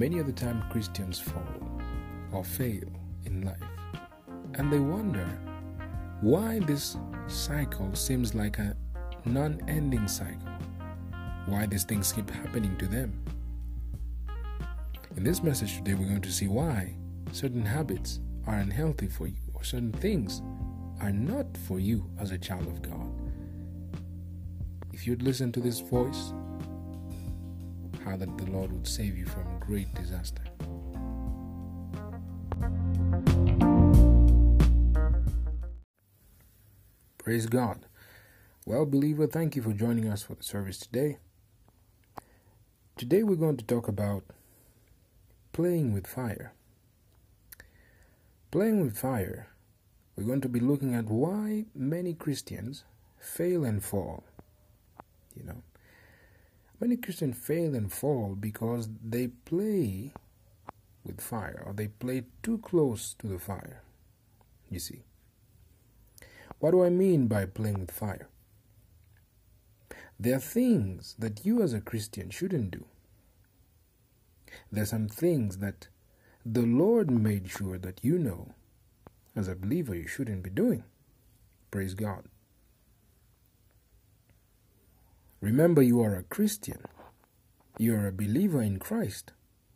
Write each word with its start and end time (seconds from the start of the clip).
Many 0.00 0.18
of 0.18 0.24
the 0.24 0.32
time, 0.32 0.64
Christians 0.70 1.18
fall 1.18 1.44
or 2.32 2.42
fail 2.42 2.88
in 3.26 3.42
life, 3.42 3.60
and 4.54 4.72
they 4.72 4.78
wonder 4.78 5.26
why 6.22 6.58
this 6.60 6.96
cycle 7.26 7.94
seems 7.94 8.34
like 8.34 8.58
a 8.58 8.74
non 9.26 9.60
ending 9.68 10.08
cycle, 10.08 10.48
why 11.44 11.66
these 11.66 11.84
things 11.84 12.14
keep 12.14 12.30
happening 12.30 12.78
to 12.78 12.86
them. 12.86 13.12
In 15.18 15.22
this 15.22 15.42
message 15.42 15.76
today, 15.76 15.92
we're 15.92 16.08
going 16.08 16.22
to 16.22 16.32
see 16.32 16.48
why 16.48 16.94
certain 17.32 17.66
habits 17.66 18.20
are 18.46 18.54
unhealthy 18.54 19.06
for 19.06 19.26
you, 19.26 19.42
or 19.52 19.64
certain 19.64 19.92
things 19.92 20.40
are 21.02 21.12
not 21.12 21.44
for 21.68 21.78
you 21.78 22.08
as 22.18 22.30
a 22.30 22.38
child 22.38 22.66
of 22.68 22.80
God. 22.80 23.12
If 24.94 25.06
you'd 25.06 25.22
listen 25.22 25.52
to 25.52 25.60
this 25.60 25.80
voice, 25.80 26.32
how 28.02 28.16
that 28.16 28.38
the 28.38 28.50
Lord 28.50 28.72
would 28.72 28.86
save 28.86 29.18
you 29.18 29.26
from 29.26 29.49
great 29.60 29.94
disaster. 29.94 30.42
Praise 37.18 37.46
God. 37.46 37.86
Well, 38.66 38.86
believer, 38.86 39.26
thank 39.26 39.54
you 39.54 39.62
for 39.62 39.72
joining 39.72 40.08
us 40.08 40.22
for 40.22 40.34
the 40.34 40.42
service 40.42 40.78
today. 40.78 41.18
Today 42.96 43.22
we're 43.22 43.36
going 43.36 43.56
to 43.56 43.64
talk 43.64 43.88
about 43.88 44.24
playing 45.52 45.92
with 45.92 46.06
fire. 46.06 46.52
Playing 48.50 48.80
with 48.80 48.98
fire, 48.98 49.48
we're 50.16 50.24
going 50.24 50.40
to 50.40 50.48
be 50.48 50.60
looking 50.60 50.94
at 50.94 51.06
why 51.06 51.66
many 51.74 52.14
Christians 52.14 52.84
fail 53.18 53.64
and 53.64 53.82
fall. 53.84 54.24
You 55.34 55.44
know, 55.44 55.62
many 56.80 56.96
Christians 56.96 57.38
fail 57.38 57.74
and 57.74 57.92
fall 57.92 58.36
because 58.38 58.88
they 59.04 59.28
play 59.28 60.12
with 61.04 61.20
fire 61.20 61.62
or 61.66 61.72
they 61.72 61.88
play 61.88 62.24
too 62.42 62.58
close 62.58 63.14
to 63.18 63.26
the 63.26 63.38
fire. 63.38 63.82
You 64.70 64.78
see. 64.78 65.02
What 66.58 66.72
do 66.72 66.84
I 66.84 66.90
mean 66.90 67.26
by 67.26 67.46
playing 67.46 67.80
with 67.80 67.90
fire? 67.90 68.28
There 70.18 70.36
are 70.36 70.40
things 70.40 71.14
that 71.18 71.46
you 71.46 71.62
as 71.62 71.72
a 71.72 71.80
Christian 71.80 72.28
shouldn't 72.30 72.70
do. 72.70 72.84
There 74.70 74.82
are 74.82 74.86
some 74.86 75.08
things 75.08 75.58
that 75.58 75.88
the 76.44 76.62
Lord 76.62 77.10
made 77.10 77.48
sure 77.48 77.78
that 77.78 78.00
you 78.02 78.18
know 78.18 78.54
as 79.34 79.48
a 79.48 79.54
believer 79.54 79.94
you 79.94 80.06
shouldn't 80.06 80.42
be 80.42 80.50
doing. 80.50 80.84
Praise 81.70 81.94
God. 81.94 82.24
Remember, 85.40 85.80
you 85.80 86.02
are 86.02 86.16
a 86.16 86.24
Christian. 86.24 86.82
You 87.78 87.94
are 87.94 88.06
a 88.06 88.12
believer 88.12 88.60
in 88.60 88.78
Christ. 88.78 89.32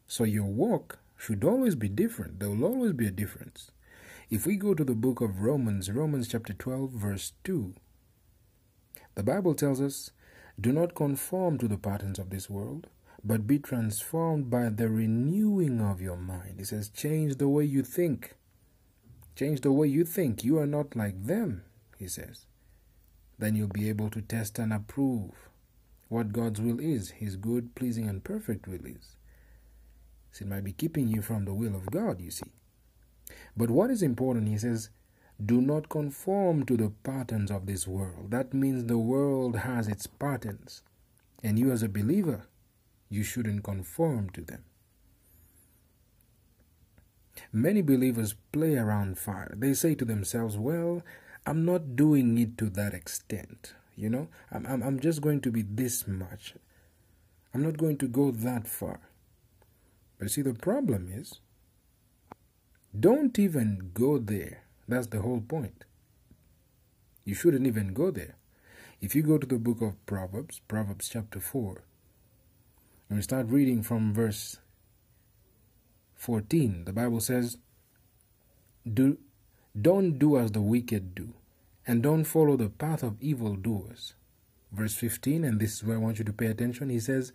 So 0.07 0.25
your 0.25 0.45
walk 0.45 0.99
should 1.17 1.43
always 1.43 1.75
be 1.75 1.89
different. 1.89 2.39
There 2.39 2.51
will 2.51 2.65
always 2.65 2.93
be 2.93 3.07
a 3.07 3.11
difference. 3.11 3.71
If 4.29 4.47
we 4.47 4.57
go 4.57 4.75
to 4.75 4.85
the 4.85 4.95
book 4.95 5.23
of 5.23 5.41
Romans, 5.41 5.91
Romans 5.91 6.29
chapter 6.29 6.53
12, 6.53 6.91
verse 6.91 7.33
2, 7.45 7.75
the 9.15 9.23
Bible 9.23 9.55
tells 9.55 9.81
us, 9.81 10.11
Do 10.61 10.71
not 10.71 10.95
conform 10.95 11.57
to 11.59 11.69
the 11.69 11.79
patterns 11.79 12.19
of 12.19 12.29
this 12.29 12.51
world, 12.51 12.89
but 13.25 13.47
be 13.47 13.59
transformed 13.59 14.51
by 14.51 14.69
the 14.69 14.91
renewing 14.91 15.81
of 15.81 16.03
your 16.03 16.17
mind. 16.19 16.57
It 16.59 16.67
says, 16.67 16.91
Change 16.91 17.37
the 17.37 17.49
way 17.49 17.65
you 17.65 17.83
think. 17.83 18.35
Change 19.35 19.63
the 19.63 19.73
way 19.73 19.87
you 19.87 20.05
think. 20.05 20.45
You 20.45 20.59
are 20.59 20.67
not 20.67 20.95
like 20.95 21.25
them, 21.25 21.63
he 21.99 22.07
says. 22.07 22.45
Then 23.39 23.57
you'll 23.57 23.69
be 23.69 23.89
able 23.89 24.11
to 24.11 24.21
test 24.21 24.59
and 24.59 24.73
approve 24.73 25.49
what 26.15 26.33
God's 26.33 26.61
will 26.61 26.79
is, 26.79 27.11
His 27.11 27.35
good, 27.35 27.75
pleasing, 27.75 28.09
and 28.09 28.23
perfect 28.23 28.69
will 28.69 28.87
is. 28.87 29.17
So 30.31 30.45
it 30.45 30.49
might 30.49 30.63
be 30.63 30.73
keeping 30.73 31.09
you 31.09 31.23
from 31.23 31.45
the 31.45 31.53
will 31.53 31.75
of 31.75 31.91
God, 31.91 32.21
you 32.21 32.31
see. 32.31 32.53
But 33.57 33.69
what 33.69 33.91
is 33.91 34.01
important, 34.01 34.49
he 34.49 34.57
says, 34.57 34.91
do 35.45 35.61
not 35.61 35.89
conform 35.89 36.65
to 36.67 36.77
the 36.77 36.91
patterns 37.03 37.51
of 37.51 37.67
this 37.67 37.89
world. 37.89 38.31
That 38.31 38.55
means 38.55 38.85
the 38.85 38.99
world 38.99 39.57
has 39.57 39.89
its 39.89 40.07
patterns. 40.07 40.83
And 41.43 41.59
you, 41.59 41.73
as 41.73 41.83
a 41.83 41.89
believer, 41.89 42.47
you 43.11 43.25
shouldn't 43.25 43.65
conform 43.65 44.31
to 44.31 44.43
them. 44.43 44.65
Many 47.53 47.83
believers 47.83 48.37
play 48.53 48.77
around 48.77 49.19
fire. 49.19 49.53
They 49.57 49.75
say 49.75 49.97
to 49.97 50.05
themselves, 50.05 50.57
Well, 50.57 51.03
I'm 51.45 51.65
not 51.65 51.97
doing 51.97 52.39
it 52.39 52.57
to 52.59 52.71
that 52.71 52.95
extent. 52.95 53.75
You 53.97 54.11
know, 54.11 54.29
I'm, 54.51 54.67
I'm, 54.67 54.83
I'm 54.83 55.01
just 55.01 55.21
going 55.21 55.41
to 55.43 55.51
be 55.51 55.63
this 55.63 56.07
much. 56.07 56.55
I'm 57.53 57.63
not 57.63 57.77
going 57.77 57.99
to 57.99 58.09
go 58.09 58.31
that 58.31 58.67
far. 58.67 59.01
But 60.19 60.31
see, 60.31 60.43
the 60.43 60.55
problem 60.55 61.09
is, 61.13 61.41
don't 62.99 63.39
even 63.39 63.91
go 63.95 64.19
there. 64.19 64.65
That's 64.89 65.09
the 65.09 65.21
whole 65.21 65.41
point. 65.41 65.85
You 67.25 67.35
shouldn't 67.35 67.67
even 67.67 67.95
go 67.95 68.11
there. 68.11 68.37
If 69.01 69.15
you 69.15 69.23
go 69.23 69.39
to 69.39 69.47
the 69.47 69.59
book 69.59 69.81
of 69.81 70.05
Proverbs, 70.07 70.61
Proverbs 70.69 71.09
chapter 71.09 71.41
4, 71.41 71.83
and 73.09 73.19
we 73.19 73.23
start 73.23 73.49
reading 73.49 73.83
from 73.83 74.15
verse 74.15 74.59
14, 76.15 76.85
the 76.85 76.93
Bible 76.93 77.21
says, 77.21 77.59
do, 78.91 79.19
Don't 79.81 80.19
do 80.19 80.39
as 80.39 80.53
the 80.53 80.61
wicked 80.61 81.15
do, 81.15 81.35
and 81.87 82.03
don't 82.03 82.25
follow 82.25 82.57
the 82.57 82.69
path 82.69 83.03
of 83.03 83.21
evildoers. 83.21 84.15
Verse 84.73 84.95
15, 84.95 85.45
and 85.45 85.61
this 85.61 85.75
is 85.75 85.85
where 85.85 85.97
I 85.97 86.01
want 86.01 86.19
you 86.19 86.25
to 86.25 86.33
pay 86.33 86.47
attention. 86.47 86.91
He 86.91 87.01
says, 87.01 87.33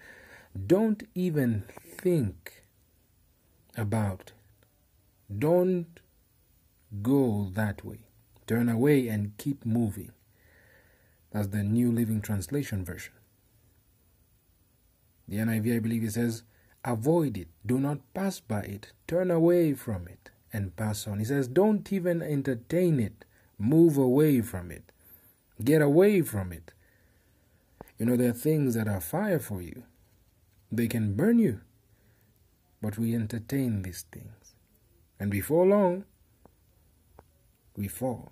Don't 0.67 1.03
even 1.15 1.63
think 1.97 2.63
about 3.77 4.19
it. 4.21 4.33
Don't 5.37 5.99
go 7.01 7.49
that 7.53 7.85
way. 7.85 7.99
Turn 8.47 8.67
away 8.67 9.07
and 9.07 9.37
keep 9.37 9.65
moving. 9.65 10.11
That's 11.31 11.47
the 11.47 11.63
New 11.63 11.91
Living 11.91 12.21
Translation 12.21 12.83
version. 12.83 13.13
The 15.27 15.37
NIV, 15.37 15.75
I 15.75 15.79
believe, 15.79 16.03
it 16.03 16.13
says, 16.13 16.43
Avoid 16.83 17.37
it. 17.37 17.49
Do 17.65 17.79
not 17.79 17.99
pass 18.13 18.39
by 18.39 18.61
it. 18.61 18.93
Turn 19.07 19.29
away 19.29 19.73
from 19.75 20.07
it 20.07 20.31
and 20.51 20.75
pass 20.75 21.07
on. 21.07 21.19
He 21.19 21.25
says, 21.25 21.47
Don't 21.47 21.91
even 21.93 22.23
entertain 22.23 22.99
it. 22.99 23.25
Move 23.59 23.97
away 23.97 24.41
from 24.41 24.71
it. 24.71 24.91
Get 25.63 25.81
away 25.81 26.21
from 26.21 26.53
it. 26.53 26.71
You 27.97 28.05
know, 28.05 28.15
there 28.15 28.29
are 28.29 28.33
things 28.33 28.75
that 28.75 28.87
are 28.87 29.01
fire 29.01 29.39
for 29.39 29.61
you, 29.61 29.83
they 30.71 30.87
can 30.87 31.15
burn 31.15 31.37
you. 31.37 31.59
But 32.81 32.97
we 32.97 33.13
entertain 33.13 33.81
these 33.81 34.05
things. 34.09 34.55
And 35.19 35.29
before 35.29 35.65
long, 35.65 36.05
we 37.75 37.89
fall. 37.89 38.31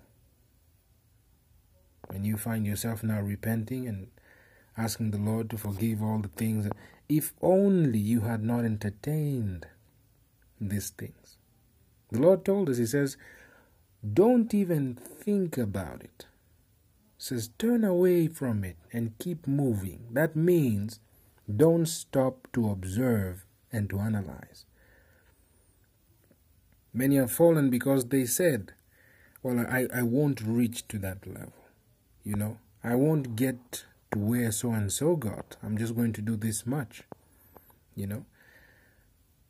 And 2.08 2.26
you 2.26 2.38
find 2.38 2.66
yourself 2.66 3.02
now 3.02 3.20
repenting 3.20 3.86
and 3.86 4.06
asking 4.78 5.10
the 5.10 5.18
Lord 5.18 5.50
to 5.50 5.58
forgive 5.58 6.02
all 6.02 6.20
the 6.20 6.28
things, 6.28 6.70
if 7.08 7.34
only 7.42 7.98
you 7.98 8.20
had 8.20 8.42
not 8.42 8.64
entertained 8.64 9.66
these 10.58 10.90
things. 10.90 11.36
The 12.10 12.20
Lord 12.20 12.44
told 12.44 12.70
us, 12.70 12.78
He 12.78 12.86
says, 12.86 13.18
don't 14.02 14.54
even 14.54 14.94
think 14.94 15.58
about 15.58 16.02
it. 16.02 16.26
He 17.16 17.24
says, 17.24 17.50
turn 17.58 17.84
away 17.84 18.28
from 18.28 18.64
it 18.64 18.76
and 18.92 19.18
keep 19.18 19.46
moving. 19.46 20.06
That 20.12 20.36
means 20.36 21.00
don't 21.54 21.86
stop 21.86 22.48
to 22.52 22.70
observe 22.70 23.44
and 23.72 23.90
to 23.90 23.98
analyze. 23.98 24.64
Many 26.92 27.16
have 27.16 27.32
fallen 27.32 27.70
because 27.70 28.06
they 28.06 28.24
said, 28.24 28.72
Well, 29.42 29.60
I, 29.60 29.86
I 29.94 30.02
won't 30.02 30.40
reach 30.40 30.88
to 30.88 30.98
that 30.98 31.26
level. 31.26 31.52
You 32.24 32.36
know, 32.36 32.58
I 32.82 32.94
won't 32.94 33.36
get 33.36 33.84
to 34.12 34.18
where 34.18 34.50
so 34.52 34.70
and 34.72 34.92
so 34.92 35.16
got. 35.16 35.56
I'm 35.62 35.76
just 35.78 35.94
going 35.94 36.12
to 36.14 36.22
do 36.22 36.36
this 36.36 36.66
much. 36.66 37.02
You 37.94 38.06
know, 38.06 38.24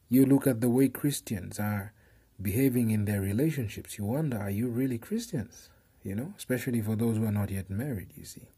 you 0.09 0.27
look 0.27 0.47
at 0.47 0.61
the 0.61 0.69
way 0.69 0.89
Christians 0.89 1.59
are 1.59 1.93
behaving 2.41 2.91
in 2.91 3.05
their 3.05 3.21
relationships, 3.21 3.99
you 3.99 4.05
wonder, 4.05 4.39
are 4.39 4.51
you 4.51 4.69
really 4.69 4.99
Christians? 4.99 5.71
You 6.03 6.15
know, 6.15 6.35
especially 6.37 6.81
for 6.81 6.97
those 6.97 7.17
who 7.17 7.27
are 7.27 7.33
not 7.33 7.51
yet 7.51 7.69
married, 7.69 8.13
you 8.17 8.25
see. 8.25 8.49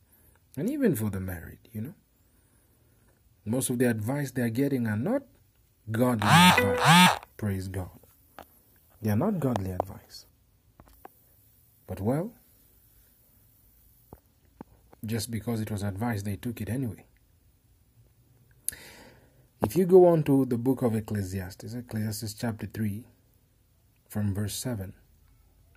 And 0.57 0.69
even 0.69 0.95
for 0.95 1.11
the 1.11 1.21
married, 1.21 1.61
you 1.73 1.81
know. 1.81 1.95
Most 3.45 3.71
of 3.71 3.79
the 3.79 3.89
advice 3.89 4.31
they're 4.31 4.51
getting 4.51 4.87
are 4.87 4.97
not 4.97 5.23
godly 5.91 6.29
advice. 6.29 7.19
Praise 7.37 7.69
God. 7.69 7.89
They 9.01 9.11
are 9.11 9.17
not 9.17 9.41
godly 9.41 9.71
advice. 9.71 10.27
But 11.87 12.01
well, 12.01 12.33
just 15.05 15.31
because 15.31 15.61
it 15.61 15.71
was 15.71 15.83
advice, 15.83 16.23
they 16.23 16.37
took 16.37 16.61
it 16.61 16.69
anyway. 16.69 17.07
If 19.63 19.77
you 19.77 19.87
go 19.87 20.07
on 20.07 20.23
to 20.25 20.45
the 20.45 20.59
book 20.59 20.83
of 20.83 20.95
Ecclesiastes, 20.95 21.75
Ecclesiastes 21.75 22.35
chapter 22.35 22.67
3, 22.67 23.05
from 24.11 24.35
verse 24.35 24.55
7, 24.57 24.93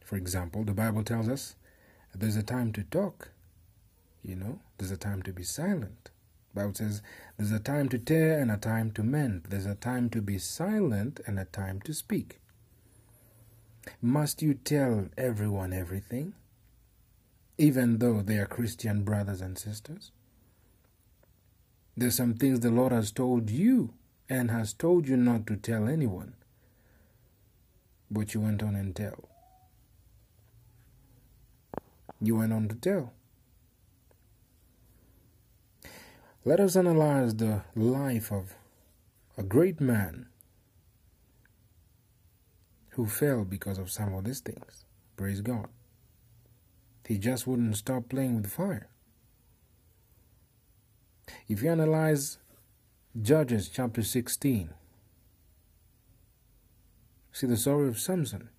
for 0.03 0.17
example, 0.17 0.65
the 0.65 0.73
Bible 0.73 1.05
tells 1.05 1.29
us 1.29 1.55
there's 2.13 2.35
a 2.35 2.43
time 2.43 2.73
to 2.73 2.83
talk, 2.83 3.29
you 4.21 4.35
know, 4.35 4.59
there's 4.77 4.91
a 4.91 4.97
time 4.97 5.21
to 5.23 5.31
be 5.31 5.43
silent, 5.43 6.09
Bible 6.53 6.73
says 6.75 7.01
there's 7.37 7.51
a 7.51 7.59
time 7.59 7.89
to 7.89 7.97
tear 7.97 8.39
and 8.39 8.51
a 8.51 8.57
time 8.57 8.91
to 8.91 9.03
mend. 9.03 9.45
There's 9.49 9.65
a 9.65 9.75
time 9.75 10.09
to 10.11 10.21
be 10.21 10.37
silent 10.37 11.19
and 11.25 11.39
a 11.39 11.45
time 11.45 11.81
to 11.81 11.93
speak. 11.93 12.39
Must 14.01 14.41
you 14.41 14.53
tell 14.53 15.09
everyone 15.17 15.73
everything, 15.73 16.33
even 17.57 17.97
though 17.97 18.21
they 18.21 18.37
are 18.37 18.45
Christian 18.45 19.03
brothers 19.03 19.41
and 19.41 19.57
sisters? 19.57 20.11
There's 21.97 22.15
some 22.15 22.35
things 22.35 22.59
the 22.59 22.71
Lord 22.71 22.91
has 22.91 23.11
told 23.11 23.49
you 23.49 23.93
and 24.29 24.51
has 24.51 24.73
told 24.73 25.07
you 25.07 25.17
not 25.17 25.45
to 25.47 25.57
tell 25.57 25.87
anyone, 25.87 26.35
but 28.13 28.33
you 28.33 28.41
went 28.41 28.61
on 28.61 28.75
and 28.75 28.95
tell. 28.95 29.27
You 32.21 32.37
went 32.37 32.53
on 32.53 32.67
to 32.69 32.75
tell. 32.75 33.13
Let 36.45 36.59
us 36.59 36.75
analyze 36.75 37.35
the 37.35 37.63
life 37.75 38.31
of 38.31 38.53
a 39.37 39.43
great 39.43 39.81
man 39.81 40.27
who 42.89 43.07
fell 43.07 43.43
because 43.43 43.79
of 43.79 43.89
some 43.89 44.13
of 44.13 44.25
these 44.25 44.41
things. 44.41 44.85
Praise 45.17 45.41
God. 45.41 45.67
He 47.07 47.17
just 47.17 47.47
wouldn't 47.47 47.77
stop 47.77 48.09
playing 48.09 48.41
with 48.41 48.51
fire. 48.51 48.89
If 51.47 51.63
you 51.63 51.71
analyze 51.71 52.37
Judges 53.19 53.69
chapter 53.69 54.03
16, 54.03 54.69
see 57.33 57.47
the 57.47 57.57
story 57.57 57.89
of 57.89 57.99
Samson. 57.99 58.49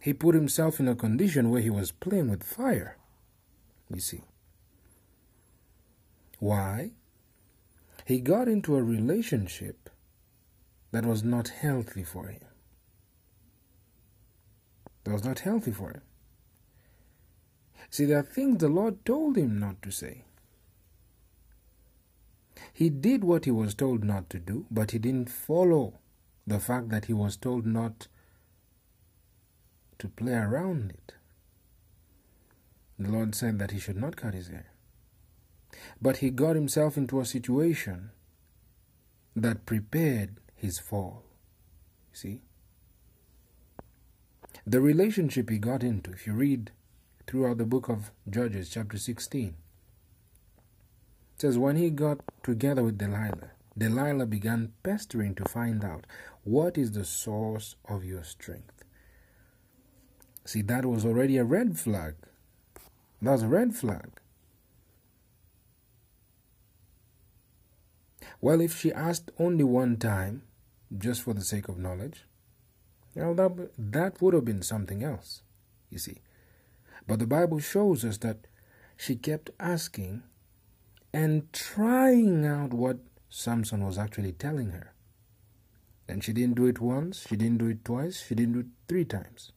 He 0.00 0.12
put 0.12 0.34
himself 0.34 0.80
in 0.80 0.88
a 0.88 0.96
condition 0.96 1.50
where 1.50 1.60
he 1.60 1.70
was 1.70 1.92
playing 1.92 2.30
with 2.30 2.42
fire. 2.42 2.96
You 3.92 4.00
see. 4.00 4.22
Why? 6.38 6.92
He 8.04 8.20
got 8.20 8.48
into 8.48 8.76
a 8.76 8.82
relationship 8.82 9.90
that 10.92 11.04
was 11.04 11.22
not 11.22 11.48
healthy 11.48 12.02
for 12.02 12.28
him. 12.28 12.40
That 15.04 15.12
was 15.12 15.24
not 15.24 15.40
healthy 15.40 15.72
for 15.72 15.90
him. 15.90 16.02
See, 17.90 18.06
there 18.06 18.18
are 18.18 18.22
things 18.22 18.58
the 18.58 18.68
Lord 18.68 19.04
told 19.04 19.36
him 19.36 19.58
not 19.58 19.82
to 19.82 19.90
say. 19.90 20.24
He 22.72 22.88
did 22.90 23.24
what 23.24 23.44
he 23.44 23.50
was 23.50 23.74
told 23.74 24.04
not 24.04 24.30
to 24.30 24.38
do, 24.38 24.66
but 24.70 24.92
he 24.92 24.98
didn't 24.98 25.30
follow 25.30 25.94
the 26.48 26.60
fact 26.60 26.88
that 26.90 27.06
he 27.06 27.12
was 27.12 27.36
told 27.36 27.66
not 27.66 28.08
to 29.98 30.08
play 30.08 30.32
around 30.32 30.90
it. 30.90 31.14
The 32.98 33.10
Lord 33.10 33.34
said 33.34 33.58
that 33.58 33.70
he 33.70 33.78
should 33.78 33.96
not 33.96 34.16
cut 34.16 34.34
his 34.34 34.48
hair. 34.48 34.72
But 36.00 36.18
he 36.18 36.30
got 36.30 36.56
himself 36.56 36.96
into 36.96 37.20
a 37.20 37.24
situation 37.24 38.10
that 39.36 39.66
prepared 39.66 40.36
his 40.54 40.78
fall. 40.78 41.22
See? 42.12 42.40
The 44.66 44.80
relationship 44.80 45.50
he 45.50 45.58
got 45.58 45.82
into, 45.82 46.12
if 46.12 46.26
you 46.26 46.32
read 46.32 46.72
throughout 47.26 47.58
the 47.58 47.64
book 47.64 47.88
of 47.88 48.10
Judges, 48.28 48.70
chapter 48.70 48.98
16, 48.98 49.48
it 49.48 49.54
says, 51.40 51.58
When 51.58 51.76
he 51.76 51.90
got 51.90 52.20
together 52.42 52.82
with 52.82 52.98
Delilah, 52.98 53.50
Delilah 53.76 54.26
began 54.26 54.72
pestering 54.82 55.36
to 55.36 55.44
find 55.44 55.84
out 55.84 56.04
what 56.48 56.78
is 56.78 56.92
the 56.92 57.04
source 57.04 57.76
of 57.86 58.04
your 58.04 58.24
strength. 58.24 58.84
See, 60.46 60.62
that 60.62 60.86
was 60.86 61.04
already 61.04 61.36
a 61.36 61.44
red 61.44 61.78
flag. 61.78 62.14
That 63.20 63.32
was 63.32 63.42
a 63.42 63.48
red 63.48 63.74
flag. 63.74 64.08
Well, 68.40 68.62
if 68.62 68.78
she 68.78 68.92
asked 68.92 69.30
only 69.38 69.64
one 69.64 69.98
time, 69.98 70.42
just 70.96 71.22
for 71.22 71.34
the 71.34 71.42
sake 71.42 71.68
of 71.68 71.76
knowledge, 71.76 72.24
well, 73.14 73.34
that, 73.34 73.70
that 73.76 74.22
would 74.22 74.32
have 74.32 74.44
been 74.44 74.62
something 74.62 75.02
else, 75.02 75.42
you 75.90 75.98
see. 75.98 76.18
But 77.06 77.18
the 77.18 77.26
Bible 77.26 77.58
shows 77.58 78.04
us 78.04 78.16
that 78.18 78.46
she 78.96 79.16
kept 79.16 79.50
asking 79.60 80.22
and 81.12 81.52
trying 81.52 82.46
out 82.46 82.72
what 82.72 82.98
Samson 83.28 83.84
was 83.84 83.98
actually 83.98 84.32
telling 84.32 84.70
her. 84.70 84.94
And 86.08 86.24
she 86.24 86.32
didn't 86.32 86.54
do 86.56 86.66
it 86.66 86.80
once, 86.80 87.26
she 87.28 87.36
didn't 87.36 87.58
do 87.58 87.66
it 87.66 87.84
twice, 87.84 88.24
she 88.26 88.34
didn't 88.34 88.54
do 88.54 88.60
it 88.60 88.66
three 88.88 89.04
times. 89.04 89.52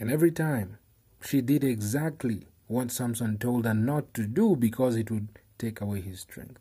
And 0.00 0.10
every 0.10 0.32
time 0.32 0.78
she 1.24 1.40
did 1.40 1.62
exactly 1.62 2.48
what 2.66 2.90
Samson 2.90 3.38
told 3.38 3.66
her 3.66 3.74
not 3.74 4.12
to 4.14 4.26
do 4.26 4.56
because 4.56 4.96
it 4.96 5.10
would 5.10 5.28
take 5.58 5.80
away 5.80 6.00
his 6.00 6.20
strength. 6.20 6.58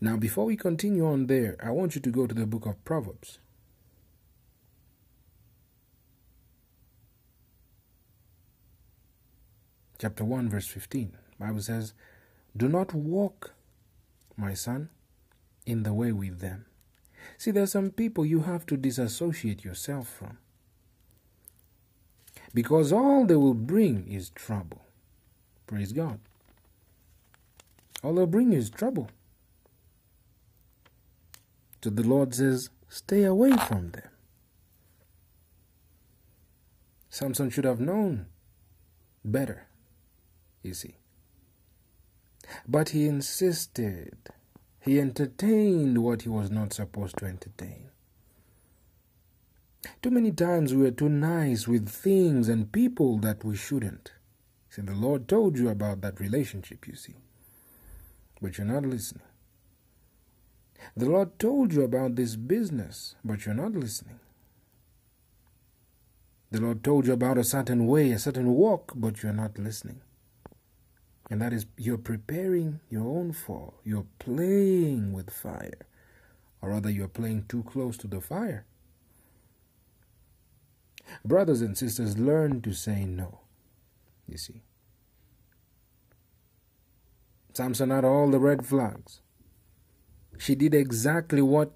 Now, 0.00 0.16
before 0.16 0.44
we 0.44 0.56
continue 0.56 1.06
on 1.06 1.26
there, 1.26 1.56
I 1.62 1.70
want 1.70 1.94
you 1.94 2.00
to 2.02 2.10
go 2.10 2.26
to 2.26 2.34
the 2.34 2.46
book 2.46 2.66
of 2.66 2.84
Proverbs. 2.84 3.38
Chapter 9.98 10.24
1, 10.24 10.50
verse 10.50 10.66
15. 10.66 11.16
Bible 11.38 11.62
says, 11.62 11.94
Do 12.54 12.68
not 12.68 12.92
walk, 12.92 13.54
my 14.36 14.54
son, 14.54 14.90
in 15.64 15.82
the 15.82 15.92
way 15.92 16.12
with 16.12 16.40
them. 16.40 16.66
See, 17.38 17.50
there 17.50 17.64
are 17.64 17.66
some 17.66 17.90
people 17.90 18.24
you 18.24 18.40
have 18.40 18.66
to 18.66 18.76
disassociate 18.76 19.64
yourself 19.64 20.08
from 20.08 20.38
because 22.54 22.90
all 22.90 23.26
they 23.26 23.36
will 23.36 23.52
bring 23.52 24.08
is 24.08 24.30
trouble. 24.30 24.82
Praise 25.66 25.92
God. 25.92 26.20
All 28.02 28.14
they'll 28.14 28.26
bring 28.26 28.54
is 28.54 28.70
trouble. 28.70 29.10
So 31.84 31.90
the 31.90 32.02
Lord 32.02 32.34
says, 32.34 32.70
stay 32.88 33.24
away 33.24 33.52
from 33.68 33.90
them. 33.90 34.08
Samson 37.10 37.50
should 37.50 37.64
have 37.64 37.78
known 37.78 38.26
better, 39.24 39.66
you 40.62 40.72
see. 40.72 40.96
But 42.66 42.90
he 42.90 43.06
insisted. 43.06 44.16
He 44.80 45.00
entertained 45.00 46.02
what 46.02 46.22
he 46.22 46.28
was 46.28 46.50
not 46.50 46.72
supposed 46.72 47.16
to 47.18 47.26
entertain. 47.26 47.90
Too 50.02 50.10
many 50.10 50.32
times 50.32 50.74
we 50.74 50.86
are 50.86 50.92
too 50.92 51.08
nice 51.08 51.66
with 51.66 51.88
things 51.88 52.48
and 52.48 52.70
people 52.70 53.18
that 53.18 53.44
we 53.44 53.56
shouldn't. 53.56 54.12
See, 54.68 54.82
the 54.82 54.94
Lord 54.94 55.28
told 55.28 55.58
you 55.58 55.68
about 55.68 56.00
that 56.02 56.20
relationship, 56.20 56.86
you 56.86 56.94
see, 56.94 57.16
but 58.40 58.58
you're 58.58 58.66
not 58.66 58.84
listening. 58.84 59.24
The 60.96 61.06
Lord 61.06 61.38
told 61.38 61.72
you 61.72 61.82
about 61.82 62.16
this 62.16 62.36
business, 62.36 63.14
but 63.24 63.44
you're 63.46 63.54
not 63.54 63.72
listening. 63.72 64.20
The 66.50 66.60
Lord 66.60 66.84
told 66.84 67.06
you 67.06 67.12
about 67.12 67.38
a 67.38 67.44
certain 67.44 67.86
way, 67.86 68.12
a 68.12 68.18
certain 68.18 68.52
walk, 68.54 68.92
but 68.94 69.22
you're 69.22 69.32
not 69.32 69.58
listening. 69.58 70.00
And 71.28 71.42
that 71.42 71.52
is, 71.52 71.66
you're 71.76 71.98
preparing 71.98 72.80
your 72.88 73.06
own 73.06 73.32
fall. 73.32 73.80
You're 73.84 74.06
playing 74.18 75.12
with 75.12 75.30
fire. 75.30 75.86
Or 76.62 76.70
rather, 76.70 76.90
you're 76.90 77.08
playing 77.08 77.46
too 77.48 77.64
close 77.64 77.96
to 77.98 78.06
the 78.06 78.20
fire. 78.20 78.64
Brothers 81.24 81.60
and 81.60 81.76
sisters, 81.76 82.16
learn 82.16 82.60
to 82.62 82.72
say 82.72 83.04
no. 83.04 83.40
You 84.28 84.38
see. 84.38 84.62
Samson 87.54 87.90
had 87.90 88.04
all 88.04 88.30
the 88.30 88.38
red 88.38 88.66
flags. 88.66 89.20
She 90.38 90.54
did 90.54 90.74
exactly 90.74 91.42
what 91.42 91.72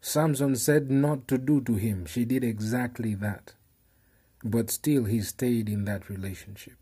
Samson 0.00 0.56
said 0.56 0.90
not 0.90 1.26
to 1.28 1.36
do 1.36 1.60
to 1.62 1.74
him. 1.74 2.06
She 2.06 2.24
did 2.24 2.44
exactly 2.44 3.14
that. 3.16 3.54
But 4.44 4.70
still, 4.70 5.04
he 5.04 5.20
stayed 5.20 5.68
in 5.68 5.84
that 5.86 6.08
relationship. 6.08 6.77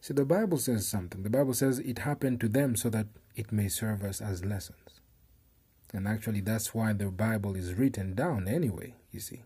See, 0.00 0.14
the 0.14 0.24
Bible 0.24 0.58
says 0.58 0.86
something. 0.86 1.22
The 1.22 1.30
Bible 1.30 1.54
says 1.54 1.78
it 1.78 2.00
happened 2.00 2.40
to 2.40 2.48
them 2.48 2.76
so 2.76 2.88
that 2.90 3.06
it 3.34 3.52
may 3.52 3.68
serve 3.68 4.02
us 4.02 4.20
as 4.20 4.44
lessons. 4.44 5.00
And 5.92 6.06
actually, 6.06 6.40
that's 6.40 6.74
why 6.74 6.92
the 6.92 7.06
Bible 7.06 7.56
is 7.56 7.74
written 7.74 8.14
down 8.14 8.46
anyway, 8.46 8.94
you 9.10 9.20
see. 9.20 9.42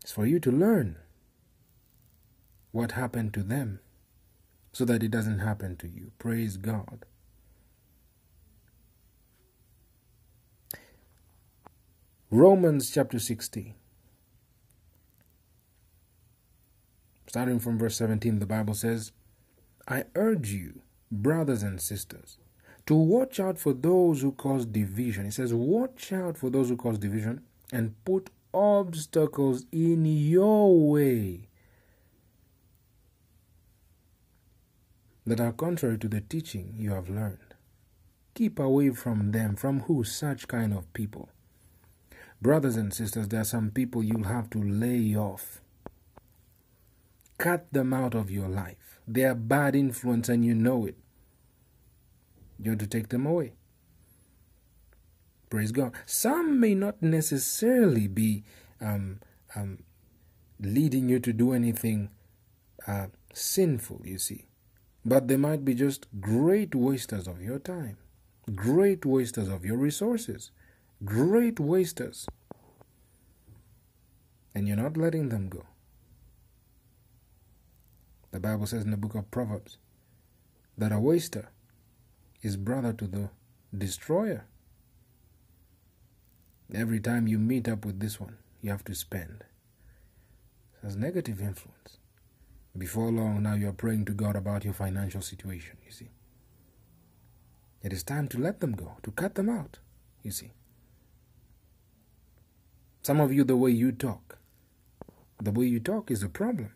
It's 0.00 0.12
for 0.12 0.26
you 0.26 0.40
to 0.40 0.50
learn 0.50 0.96
what 2.72 2.92
happened 2.92 3.34
to 3.34 3.42
them 3.42 3.80
so 4.72 4.84
that 4.84 5.02
it 5.02 5.10
doesn't 5.10 5.40
happen 5.40 5.76
to 5.76 5.88
you. 5.88 6.12
Praise 6.18 6.56
God. 6.56 7.04
Romans 12.30 12.90
chapter 12.90 13.18
16. 13.18 13.74
Starting 17.30 17.60
from 17.60 17.78
verse 17.78 17.94
17, 17.94 18.40
the 18.40 18.44
Bible 18.44 18.74
says, 18.74 19.12
I 19.86 20.02
urge 20.16 20.50
you, 20.50 20.82
brothers 21.12 21.62
and 21.62 21.80
sisters, 21.80 22.38
to 22.86 22.96
watch 22.96 23.38
out 23.38 23.56
for 23.56 23.72
those 23.72 24.22
who 24.22 24.32
cause 24.32 24.66
division. 24.66 25.26
It 25.26 25.34
says, 25.34 25.54
Watch 25.54 26.12
out 26.12 26.36
for 26.36 26.50
those 26.50 26.70
who 26.70 26.76
cause 26.76 26.98
division 26.98 27.42
and 27.72 27.94
put 28.04 28.30
obstacles 28.52 29.64
in 29.70 30.04
your 30.06 30.76
way 30.90 31.46
that 35.24 35.38
are 35.38 35.52
contrary 35.52 35.98
to 35.98 36.08
the 36.08 36.22
teaching 36.22 36.74
you 36.76 36.90
have 36.90 37.08
learned. 37.08 37.54
Keep 38.34 38.58
away 38.58 38.90
from 38.90 39.30
them. 39.30 39.54
From 39.54 39.82
who? 39.82 40.02
Such 40.02 40.48
kind 40.48 40.74
of 40.74 40.92
people. 40.94 41.28
Brothers 42.42 42.74
and 42.74 42.92
sisters, 42.92 43.28
there 43.28 43.42
are 43.42 43.44
some 43.44 43.70
people 43.70 44.02
you'll 44.02 44.24
have 44.24 44.50
to 44.50 44.58
lay 44.60 45.14
off. 45.14 45.60
Cut 47.40 47.72
them 47.72 47.94
out 47.94 48.14
of 48.14 48.30
your 48.30 48.48
life. 48.48 49.00
They 49.08 49.24
are 49.24 49.34
bad 49.34 49.74
influence 49.74 50.28
and 50.28 50.44
you 50.44 50.54
know 50.54 50.84
it. 50.84 50.98
You 52.62 52.72
have 52.72 52.80
to 52.80 52.86
take 52.86 53.08
them 53.08 53.24
away. 53.24 53.54
Praise 55.48 55.72
God. 55.72 55.94
Some 56.04 56.60
may 56.60 56.74
not 56.74 57.02
necessarily 57.02 58.08
be 58.08 58.44
um, 58.78 59.20
um, 59.56 59.84
leading 60.60 61.08
you 61.08 61.18
to 61.18 61.32
do 61.32 61.54
anything 61.54 62.10
uh, 62.86 63.06
sinful, 63.32 64.02
you 64.04 64.18
see. 64.18 64.44
But 65.02 65.28
they 65.28 65.38
might 65.38 65.64
be 65.64 65.72
just 65.72 66.08
great 66.20 66.74
wasters 66.74 67.26
of 67.26 67.40
your 67.40 67.58
time, 67.58 67.96
great 68.54 69.06
wasters 69.06 69.48
of 69.48 69.64
your 69.64 69.78
resources, 69.78 70.50
great 71.06 71.58
wasters. 71.58 72.26
And 74.54 74.68
you're 74.68 74.76
not 74.76 74.98
letting 74.98 75.30
them 75.30 75.48
go. 75.48 75.64
The 78.32 78.40
Bible 78.40 78.66
says 78.66 78.84
in 78.84 78.90
the 78.90 78.96
book 78.96 79.14
of 79.14 79.30
Proverbs 79.30 79.78
that 80.78 80.92
a 80.92 81.00
waster 81.00 81.50
is 82.42 82.56
brother 82.56 82.92
to 82.92 83.06
the 83.06 83.30
destroyer. 83.76 84.46
Every 86.72 87.00
time 87.00 87.26
you 87.26 87.38
meet 87.38 87.68
up 87.68 87.84
with 87.84 87.98
this 87.98 88.20
one, 88.20 88.36
you 88.62 88.70
have 88.70 88.84
to 88.84 88.94
spend. 88.94 89.44
It 90.74 90.86
has 90.86 90.96
negative 90.96 91.40
influence. 91.40 91.98
Before 92.78 93.10
long, 93.10 93.42
now 93.42 93.54
you're 93.54 93.72
praying 93.72 94.04
to 94.06 94.12
God 94.12 94.36
about 94.36 94.64
your 94.64 94.74
financial 94.74 95.20
situation, 95.20 95.76
you 95.84 95.90
see. 95.90 96.10
It 97.82 97.92
is 97.92 98.04
time 98.04 98.28
to 98.28 98.38
let 98.38 98.60
them 98.60 98.72
go, 98.72 98.92
to 99.02 99.10
cut 99.10 99.34
them 99.34 99.48
out, 99.48 99.78
you 100.22 100.30
see. 100.30 100.52
Some 103.02 103.20
of 103.20 103.32
you, 103.32 103.42
the 103.42 103.56
way 103.56 103.70
you 103.70 103.90
talk, 103.90 104.38
the 105.42 105.50
way 105.50 105.64
you 105.66 105.80
talk 105.80 106.10
is 106.10 106.22
a 106.22 106.28
problem. 106.28 106.72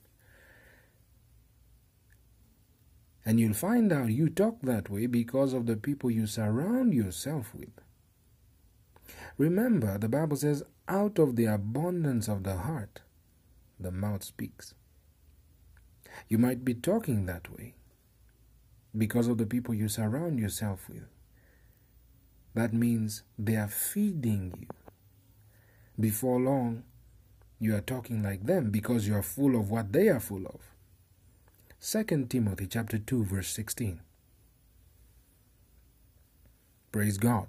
And 3.24 3.40
you'll 3.40 3.54
find 3.54 3.92
out 3.92 4.10
you 4.10 4.28
talk 4.28 4.60
that 4.62 4.90
way 4.90 5.06
because 5.06 5.52
of 5.54 5.66
the 5.66 5.76
people 5.76 6.10
you 6.10 6.26
surround 6.26 6.92
yourself 6.92 7.54
with. 7.54 7.70
Remember, 9.38 9.98
the 9.98 10.08
Bible 10.08 10.36
says, 10.36 10.62
out 10.86 11.18
of 11.18 11.36
the 11.36 11.46
abundance 11.46 12.28
of 12.28 12.44
the 12.44 12.56
heart, 12.58 13.00
the 13.80 13.90
mouth 13.90 14.22
speaks. 14.22 14.74
You 16.28 16.38
might 16.38 16.64
be 16.64 16.74
talking 16.74 17.26
that 17.26 17.50
way 17.56 17.74
because 18.96 19.26
of 19.26 19.38
the 19.38 19.46
people 19.46 19.74
you 19.74 19.88
surround 19.88 20.38
yourself 20.38 20.88
with. 20.88 21.08
That 22.54 22.72
means 22.72 23.22
they 23.36 23.56
are 23.56 23.68
feeding 23.68 24.54
you. 24.60 24.68
Before 25.98 26.38
long, 26.40 26.84
you 27.58 27.74
are 27.74 27.80
talking 27.80 28.22
like 28.22 28.44
them 28.44 28.70
because 28.70 29.08
you 29.08 29.16
are 29.16 29.22
full 29.22 29.56
of 29.56 29.70
what 29.70 29.92
they 29.92 30.08
are 30.08 30.20
full 30.20 30.46
of. 30.46 30.73
2 31.86 32.02
Timothy 32.30 32.66
chapter 32.66 32.96
2 32.96 33.24
verse 33.24 33.48
16. 33.48 34.00
Praise 36.90 37.18
God. 37.18 37.48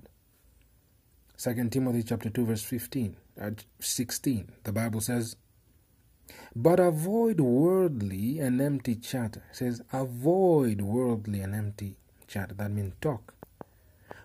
2 1.38 1.70
Timothy 1.70 2.04
chapter 2.04 2.30
2 2.30 2.46
verse 2.46 2.62
15 2.62 3.15
uh, 3.42 3.51
16 3.80 4.51
the 4.65 4.74
Bible 4.74 5.00
says 5.00 5.38
but 6.54 6.82
avoid 6.82 7.39
worldly 7.39 8.39
and 8.39 8.60
empty 8.62 8.96
chatter. 8.96 9.42
It 9.51 9.56
says 9.56 9.82
avoid 9.94 10.82
worldly 10.82 11.39
and 11.39 11.56
empty 11.56 11.96
chatter. 12.27 12.56
That 12.56 12.72
means 12.72 12.94
talk. 13.00 13.36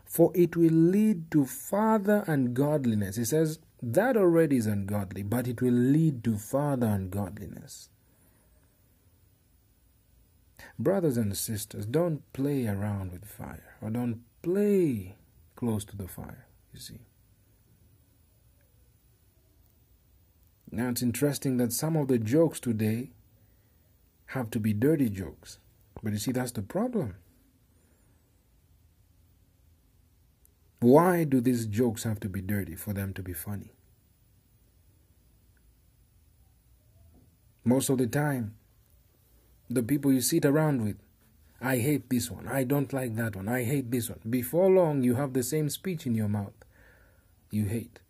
For 0.05 0.33
it 0.35 0.57
will 0.57 0.73
lead 0.73 1.31
to 1.31 1.45
further 1.47 2.25
ungodliness. 2.27 3.17
It 3.17 3.27
says 3.27 3.61
that 3.81 4.17
already 4.17 4.57
is 4.57 4.67
ungodly 4.67 5.23
but 5.23 5.47
it 5.47 5.63
will 5.63 5.73
lead 5.73 6.25
to 6.25 6.37
further 6.37 6.89
ungodliness 6.89 7.91
brothers 10.83 11.17
and 11.17 11.37
sisters 11.37 11.87
don't 11.87 12.31
play 12.33 12.67
around 12.67 13.13
with 13.13 13.25
fire 13.25 13.77
or 13.83 13.91
don't 13.91 14.23
play 14.43 15.17
close 15.55 15.85
to 15.85 15.97
the 15.97 16.09
fire 16.09 16.47
you 16.73 16.81
see. 16.81 17.01
Now 20.73 20.89
it's 20.89 21.03
interesting 21.03 21.57
that 21.59 21.73
some 21.73 21.97
of 21.97 22.09
the 22.09 22.19
jokes 22.19 22.61
today 22.61 23.11
have 24.27 24.51
to 24.51 24.61
be 24.61 24.73
dirty 24.73 25.11
jokes. 25.11 25.59
But 26.03 26.13
you 26.13 26.19
see, 26.19 26.33
that's 26.33 26.53
the 26.53 26.63
problem. 26.63 27.17
Why 30.79 31.25
do 31.25 31.41
these 31.41 31.67
jokes 31.67 32.05
have 32.05 32.21
to 32.21 32.29
be 32.29 32.41
dirty 32.41 32.75
for 32.75 32.95
them 32.95 33.13
to 33.15 33.23
be 33.23 33.35
funny? 33.35 33.73
Most 37.65 37.91
of 37.91 37.99
the 37.99 38.07
time, 38.07 38.55
the 39.71 39.83
people 39.83 40.13
you 40.13 40.21
sit 40.21 40.45
around 40.45 40.85
with 40.85 40.97
I 41.61 41.79
hate 41.79 42.09
this 42.09 42.31
one. 42.31 42.49
I 42.49 42.65
don't 42.65 42.93
like 42.93 43.17
that 43.17 43.37
one. 43.37 43.49
I 43.49 43.65
hate 43.65 43.91
this 43.91 44.09
one. 44.09 44.21
Before 44.29 44.71
long, 44.71 45.03
you 45.03 45.17
have 45.17 45.35
the 45.35 45.43
same 45.43 45.69
speech 45.69 46.07
in 46.07 46.15
your 46.15 46.29
mouth. 46.29 46.55
You 47.51 47.67
hate. 47.67 48.01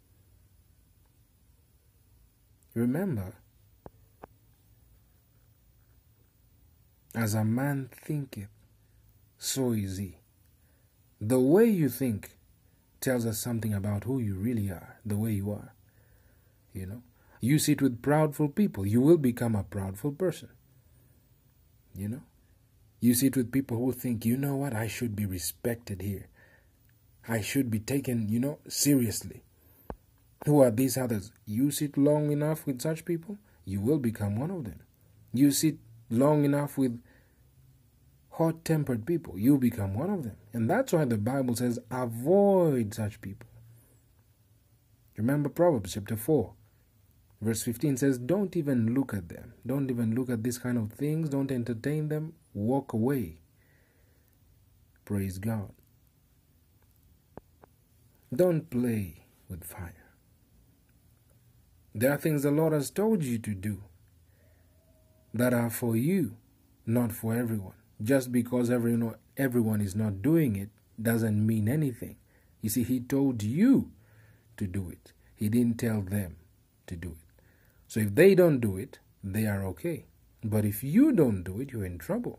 Remember, 2.75 3.35
as 7.15 7.35
a 7.35 7.45
man 7.45 7.91
thinketh, 7.93 8.49
so 9.37 9.73
is 9.73 9.97
he. 9.97 10.19
The 11.21 11.41
way 11.41 11.65
you 11.65 11.89
think 11.89 12.37
tells 13.01 13.27
us 13.27 13.39
something 13.39 13.75
about 13.75 14.05
who 14.05 14.21
you 14.21 14.37
really 14.37 14.71
are, 14.71 15.01
the 15.05 15.17
way 15.17 15.33
you 15.33 15.51
are. 15.51 15.75
You 16.73 16.87
know, 16.87 17.03
you 17.41 17.59
sit 17.59 17.83
with 17.83 18.01
proudful 18.01 18.55
people, 18.55 18.87
you 18.87 19.01
will 19.01 19.19
become 19.19 19.57
a 19.57 19.65
proudful 19.65 20.17
person. 20.17 20.51
You 21.95 22.09
know, 22.09 22.23
you 23.01 23.15
sit 23.15 23.37
with 23.37 23.53
people 23.53 23.79
who 23.79 23.93
think, 23.93 24.25
you 24.25 24.37
know 24.37 24.57
what, 24.57 24.75
I 24.75 24.87
should 24.87 25.17
be 25.17 25.27
respected 25.27 26.03
here. 26.03 26.29
I 27.27 27.41
should 27.41 27.71
be 27.71 27.81
taken, 27.81 28.29
you 28.29 28.41
know, 28.41 28.59
seriously. 28.69 29.43
Who 30.47 30.61
are 30.61 30.71
these 30.71 30.97
others? 30.97 31.33
You 31.47 31.71
sit 31.71 31.97
long 31.99 32.31
enough 32.31 32.67
with 32.67 32.81
such 32.81 33.05
people, 33.05 33.39
you 33.65 33.81
will 33.81 33.99
become 33.99 34.39
one 34.39 34.51
of 34.51 34.65
them. 34.65 34.81
You 35.33 35.51
sit 35.51 35.79
long 36.09 36.45
enough 36.45 36.79
with 36.79 37.01
hot 38.31 38.65
tempered 38.65 39.07
people, 39.07 39.39
you 39.39 39.59
become 39.59 39.95
one 39.95 40.11
of 40.11 40.23
them. 40.23 40.37
And 40.53 40.69
that's 40.69 40.93
why 40.93 41.05
the 41.05 41.19
Bible 41.19 41.57
says, 41.57 41.79
avoid 41.91 42.95
such 42.95 43.21
people. 43.21 43.47
Remember 45.17 45.51
Proverbs 45.51 45.93
chapter 45.93 46.17
4, 46.17 46.53
verse 47.41 47.63
15 47.63 47.97
says, 47.97 48.19
Don't 48.19 48.57
even 48.57 48.95
look 48.95 49.15
at 49.15 49.29
them. 49.29 49.55
Don't 49.67 49.91
even 49.91 50.15
look 50.15 50.31
at 50.31 50.43
these 50.43 50.59
kind 50.59 50.79
of 50.79 50.93
things. 50.93 51.29
Don't 51.29 51.51
entertain 51.51 52.09
them 52.09 52.35
walk 52.55 52.93
away. 52.93 53.41
Praise 55.05 55.39
God. 55.39 55.73
Don't 58.35 58.71
play 58.71 59.25
with 59.49 59.65
fire. 59.65 59.95
There 61.95 62.13
are 62.13 62.17
things 62.17 62.45
the 62.45 62.53
Lord 62.53 62.73
has 62.73 62.91
told 62.91 63.25
you 63.25 63.39
to 63.39 63.55
do 63.55 63.83
that 65.35 65.53
are 65.53 65.71
for 65.71 65.97
you, 65.97 66.37
not 66.87 67.13
for 67.13 67.35
everyone. 67.35 67.75
Just 68.03 68.31
because 68.31 68.71
everyone, 68.71 69.17
everyone 69.37 69.81
is 69.81 69.97
not 69.97 70.23
doing 70.23 70.57
it 70.57 70.71
doesn't 71.01 71.45
mean 71.45 71.69
anything. 71.69 72.17
You 72.61 72.71
see, 72.71 72.85
He 72.85 73.01
told 73.01 73.43
you 73.43 73.91
to 74.57 74.67
do 74.67 74.89
it, 74.91 75.13
He 75.35 75.49
didn't 75.49 75.79
tell 75.79 76.03
them 76.03 76.37
to 76.87 76.97
do 76.97 77.11
it. 77.11 77.30
So 77.91 77.99
if 77.99 78.15
they 78.15 78.37
don't 78.37 78.61
do 78.61 78.77
it, 78.77 79.01
they 79.25 79.47
are 79.47 79.65
okay. 79.67 80.05
But 80.45 80.65
if 80.65 80.85
you 80.85 81.11
don't 81.11 81.43
do 81.43 81.61
it, 81.61 81.73
you're 81.73 81.85
in 81.85 81.99
trouble. 81.99 82.39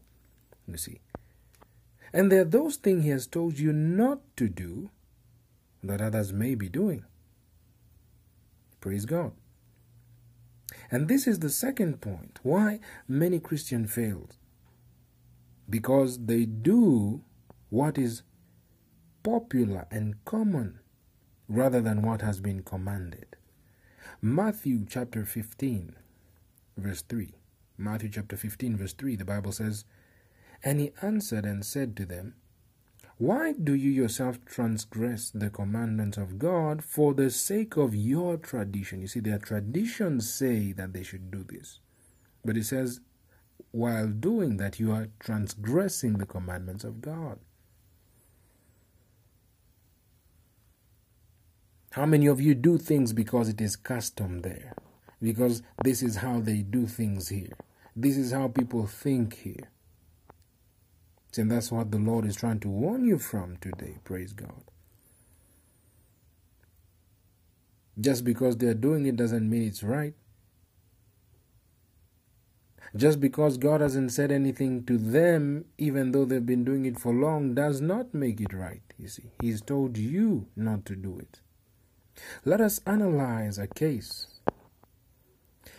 You 0.66 0.78
see. 0.78 1.02
And 2.14 2.32
there 2.32 2.44
are 2.44 2.46
those 2.46 2.78
things 2.78 3.04
He 3.04 3.10
has 3.10 3.28
told 3.28 3.60
you 3.60 3.74
not 3.74 4.20
to 4.38 4.48
do 4.48 4.92
that 5.84 6.00
others 6.00 6.32
may 6.32 6.56
be 6.56 6.70
doing. 6.70 7.04
Praise 8.80 9.06
God. 9.06 9.34
And 10.90 11.10
this 11.10 11.28
is 11.28 11.40
the 11.40 11.50
second 11.50 12.00
point 12.00 12.40
why 12.44 12.80
many 13.06 13.38
Christians 13.38 13.94
fail. 13.94 14.30
Because 15.70 16.28
they 16.28 16.46
do 16.46 17.24
what 17.70 17.98
is 17.98 18.24
popular 19.22 19.86
and 19.92 20.24
common 20.24 20.80
rather 21.50 21.82
than 21.82 22.04
what 22.04 22.22
has 22.22 22.40
been 22.40 22.64
commanded. 22.64 23.36
Matthew 24.24 24.86
chapter 24.88 25.26
15, 25.26 25.96
verse 26.78 27.02
3. 27.02 27.34
Matthew 27.76 28.10
chapter 28.10 28.38
15, 28.38 28.78
verse 28.78 28.94
3, 28.94 29.16
the 29.16 29.26
Bible 29.26 29.52
says, 29.52 29.84
And 30.64 30.80
he 30.80 30.92
answered 31.02 31.44
and 31.44 31.66
said 31.66 31.98
to 31.98 32.06
them, 32.06 32.36
Why 33.18 33.54
do 33.54 33.74
you 33.74 33.90
yourself 33.90 34.38
transgress 34.46 35.32
the 35.32 35.50
commandments 35.50 36.20
of 36.20 36.38
God 36.38 36.84
for 36.84 37.16
the 37.16 37.32
sake 37.32 37.78
of 37.78 37.96
your 37.96 38.38
tradition? 38.38 39.02
You 39.02 39.08
see, 39.08 39.22
their 39.22 39.40
traditions 39.40 40.32
say 40.32 40.72
that 40.74 40.94
they 40.94 41.02
should 41.02 41.32
do 41.32 41.44
this. 41.44 41.80
But 42.46 42.58
it 42.58 42.66
says, 42.66 43.00
while 43.72 44.08
doing 44.08 44.58
that, 44.58 44.80
you 44.80 44.92
are 44.92 45.08
transgressing 45.20 46.20
the 46.20 46.28
commandments 46.28 46.84
of 46.84 47.02
God. 47.02 47.40
How 51.92 52.06
many 52.06 52.28
of 52.28 52.40
you 52.40 52.56
do 52.56 52.78
things 52.78 53.12
because 53.12 53.50
it 53.50 53.60
is 53.60 53.76
custom 53.76 54.42
there? 54.42 54.74
Because 55.22 55.62
this 55.84 56.02
is 56.02 56.18
how 56.18 56.40
they 56.40 56.62
do 56.62 56.88
things 56.88 57.28
here. 57.28 57.58
This 57.96 58.16
is 58.16 58.32
how 58.32 58.48
people 58.48 58.88
think 58.88 59.36
here. 59.36 59.70
And 61.38 61.52
that's 61.52 61.72
what 61.72 61.92
the 61.92 61.98
Lord 61.98 62.26
is 62.26 62.38
trying 62.38 62.62
to 62.62 62.70
warn 62.70 63.06
you 63.06 63.18
from 63.18 63.58
today. 63.58 63.98
Praise 64.06 64.32
God. 64.32 64.64
Just 68.00 68.24
because 68.24 68.58
they're 68.58 68.74
doing 68.74 69.06
it 69.06 69.18
doesn't 69.18 69.50
mean 69.50 69.64
it's 69.64 69.84
right. 69.84 70.14
Just 72.96 73.20
because 73.20 73.58
God 73.58 73.82
hasn't 73.82 74.12
said 74.12 74.32
anything 74.32 74.86
to 74.86 74.98
them, 74.98 75.66
even 75.78 76.12
though 76.12 76.26
they've 76.26 76.46
been 76.46 76.66
doing 76.66 76.86
it 76.86 77.00
for 77.00 77.14
long, 77.14 77.54
does 77.54 77.80
not 77.80 78.14
make 78.14 78.42
it 78.42 78.54
right. 78.54 78.82
You 78.98 79.08
see, 79.08 79.32
He's 79.42 79.62
told 79.62 79.98
you 79.98 80.48
not 80.56 80.86
to 80.86 80.96
do 80.96 81.18
it. 81.20 81.40
Let 82.44 82.62
us 82.62 82.82
analyze 82.86 83.58
a 83.58 83.68
case 83.68 84.28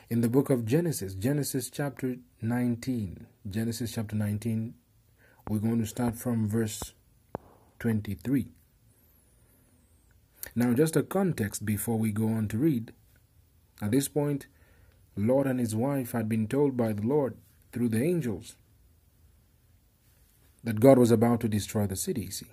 in 0.09 0.21
the 0.21 0.29
book 0.29 0.51
of 0.51 0.65
Genesis, 0.65 1.15
Genesis 1.15 1.71
chapter 1.71 2.17
19. 2.41 3.27
Genesis 3.49 3.93
chapter 3.93 4.17
19, 4.17 4.75
we're 5.49 5.59
going 5.59 5.81
to 5.81 5.87
start 5.87 6.17
from 6.17 6.49
verse 6.49 6.95
23. 7.81 8.49
Now, 10.55 10.73
just 10.75 10.97
a 10.97 11.03
context 11.03 11.65
before 11.65 11.99
we 11.99 12.12
go 12.12 12.29
on 12.29 12.49
to 12.49 12.59
read. 12.59 12.93
At 13.81 13.91
this 13.91 14.09
point, 14.09 14.47
Lot 15.17 15.47
and 15.47 15.59
his 15.59 15.75
wife 15.75 16.12
had 16.12 16.29
been 16.29 16.47
told 16.47 16.77
by 16.77 16.93
the 16.93 17.03
Lord 17.03 17.37
through 17.73 17.89
the 17.89 18.03
angels 18.03 18.57
that 20.62 20.81
God 20.81 20.99
was 20.99 21.11
about 21.11 21.41
to 21.41 21.49
destroy 21.49 21.87
the 21.87 21.97
city, 21.97 22.31
see. 22.31 22.47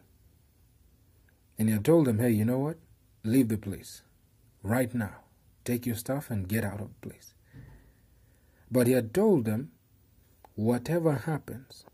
And 1.57 1.67
he 1.67 1.73
had 1.73 1.85
told 1.85 2.05
them, 2.05 2.19
hey, 2.19 2.31
you 2.31 2.45
know 2.45 2.59
what? 2.59 2.77
Leave 3.23 3.49
the 3.49 3.57
place 3.57 4.01
right 4.63 4.93
now. 4.93 5.15
Take 5.65 5.85
your 5.85 5.95
stuff 5.95 6.29
and 6.29 6.47
get 6.47 6.63
out 6.63 6.79
of 6.79 6.89
the 6.89 7.09
place. 7.09 7.33
But 8.71 8.87
he 8.87 8.93
had 8.93 9.13
told 9.13 9.45
them, 9.45 9.71
whatever 10.55 11.13
happens, 11.13 11.85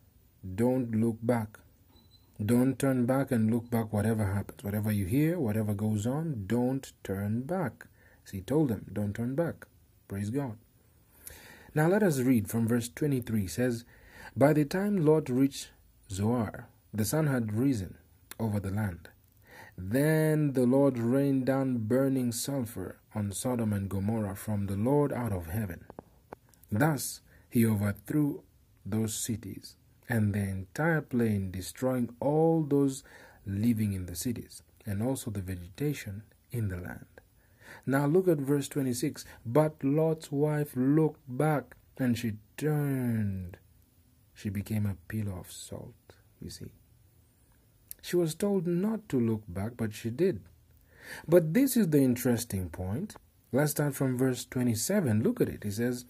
don't 0.55 0.91
look 0.91 1.17
back. 1.21 1.59
Don't 2.43 2.77
turn 2.77 3.05
back 3.05 3.31
and 3.31 3.49
look 3.49 3.69
back, 3.69 3.93
whatever 3.93 4.25
happens. 4.25 4.63
Whatever 4.63 4.91
you 4.91 5.05
hear, 5.05 5.39
whatever 5.39 5.73
goes 5.73 6.05
on, 6.05 6.43
don't 6.47 6.91
turn 7.03 7.41
back. 7.43 7.87
So 8.25 8.33
he 8.33 8.41
told 8.41 8.69
them, 8.69 8.85
don't 8.91 9.15
turn 9.15 9.35
back. 9.35 9.67
Praise 10.07 10.29
God. 10.29 10.57
Now 11.73 11.87
let 11.87 12.03
us 12.03 12.19
read 12.19 12.49
from 12.49 12.67
verse 12.67 12.89
23. 12.89 13.45
It 13.45 13.49
says, 13.49 13.85
By 14.35 14.53
the 14.53 14.65
time 14.65 15.05
Lot 15.05 15.29
reached 15.29 15.69
Zoar, 16.09 16.67
the 16.93 17.05
sun 17.05 17.27
had 17.27 17.53
risen 17.53 17.97
over 18.39 18.59
the 18.59 18.71
land. 18.71 19.09
Then 19.77 20.53
the 20.53 20.65
Lord 20.65 20.97
rained 20.97 21.45
down 21.45 21.79
burning 21.87 22.31
sulfur 22.31 22.99
on 23.13 23.31
Sodom 23.31 23.73
and 23.73 23.89
Gomorrah 23.89 24.35
from 24.35 24.67
the 24.67 24.75
Lord 24.75 25.11
out 25.11 25.33
of 25.33 25.47
heaven. 25.47 25.85
Thus 26.71 27.21
he 27.49 27.65
overthrew 27.65 28.43
those 28.85 29.13
cities 29.13 29.75
and 30.07 30.33
the 30.33 30.39
entire 30.39 31.01
plain, 31.01 31.51
destroying 31.51 32.15
all 32.19 32.63
those 32.63 33.03
living 33.45 33.93
in 33.93 34.05
the 34.05 34.15
cities 34.15 34.63
and 34.85 35.01
also 35.01 35.31
the 35.31 35.41
vegetation 35.41 36.23
in 36.51 36.69
the 36.69 36.77
land. 36.77 37.05
Now 37.85 38.05
look 38.05 38.27
at 38.27 38.37
verse 38.37 38.67
26. 38.67 39.25
But 39.45 39.83
Lot's 39.83 40.31
wife 40.31 40.71
looked 40.75 41.21
back 41.27 41.75
and 41.97 42.17
she 42.17 42.33
turned. 42.57 43.57
She 44.33 44.49
became 44.49 44.85
a 44.85 44.97
pillar 45.07 45.39
of 45.39 45.51
salt, 45.51 45.93
you 46.41 46.49
see. 46.49 46.71
She 48.05 48.15
was 48.15 48.35
told 48.35 48.67
not 48.67 49.09
to 49.09 49.19
look 49.19 49.41
back, 49.47 49.71
but 49.77 49.95
she 49.95 50.11
did. 50.11 50.41
But 51.27 51.55
this 51.55 51.75
is 51.75 51.89
the 51.89 52.03
interesting 52.03 52.69
point. 52.69 53.15
Let's 53.51 53.71
start 53.71 53.95
from 53.95 54.15
verse 54.15 54.45
27. 54.45 55.23
Look 55.23 55.41
at 55.41 55.49
it. 55.49 55.63
He 55.63 55.71
says, 55.71 56.05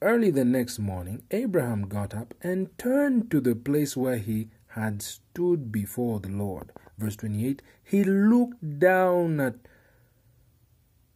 Early 0.00 0.30
the 0.30 0.44
next 0.44 0.78
morning, 0.78 1.24
Abraham 1.32 1.88
got 1.88 2.14
up 2.14 2.32
and 2.42 2.78
turned 2.78 3.28
to 3.32 3.40
the 3.40 3.56
place 3.56 3.96
where 3.96 4.18
he 4.18 4.50
had 4.68 5.02
stood 5.02 5.72
before 5.72 6.20
the 6.20 6.28
Lord. 6.28 6.70
Verse 6.96 7.16
28 7.16 7.60
He 7.82 8.04
looked 8.04 8.78
down 8.78 9.40
at 9.40 9.56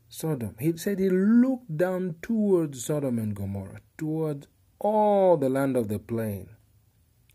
Sodom. 0.08 0.56
He 0.58 0.76
said 0.76 0.98
he 0.98 1.08
looked 1.08 1.76
down 1.76 2.16
towards 2.20 2.84
Sodom 2.84 3.16
and 3.16 3.32
Gomorrah, 3.32 3.80
towards 3.96 4.48
all 4.80 5.36
the 5.36 5.48
land 5.48 5.76
of 5.76 5.86
the 5.86 6.00
plain. 6.00 6.48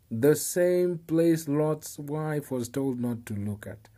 The 0.10 0.36
same 0.36 1.00
place 1.00 1.48
Lot's 1.48 2.00
wife 2.00 2.50
was 2.50 2.70
told 2.70 3.00
not 3.00 3.26
to 3.26 3.34
look 3.34 3.68
at. 3.68 3.90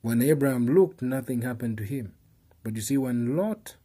When 0.00 0.22
Abraham 0.22 0.66
looked, 0.66 1.02
nothing 1.02 1.42
happened 1.42 1.78
to 1.78 1.84
him. 1.84 2.14
But 2.62 2.76
you 2.76 2.82
see, 2.82 2.96
when 2.96 3.36
Lot 3.36 3.76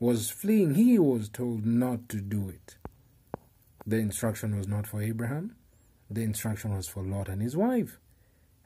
was 0.00 0.30
fleeing, 0.30 0.74
he 0.74 0.98
was 0.98 1.28
told 1.28 1.64
not 1.64 2.08
to 2.08 2.20
do 2.20 2.48
it. 2.48 2.76
The 3.86 3.98
instruction 3.98 4.56
was 4.56 4.66
not 4.66 4.86
for 4.86 5.00
Abraham, 5.00 5.54
the 6.10 6.22
instruction 6.22 6.74
was 6.74 6.88
for 6.88 7.02
Lot 7.02 7.28
and 7.28 7.40
his 7.40 7.56
wife 7.56 7.98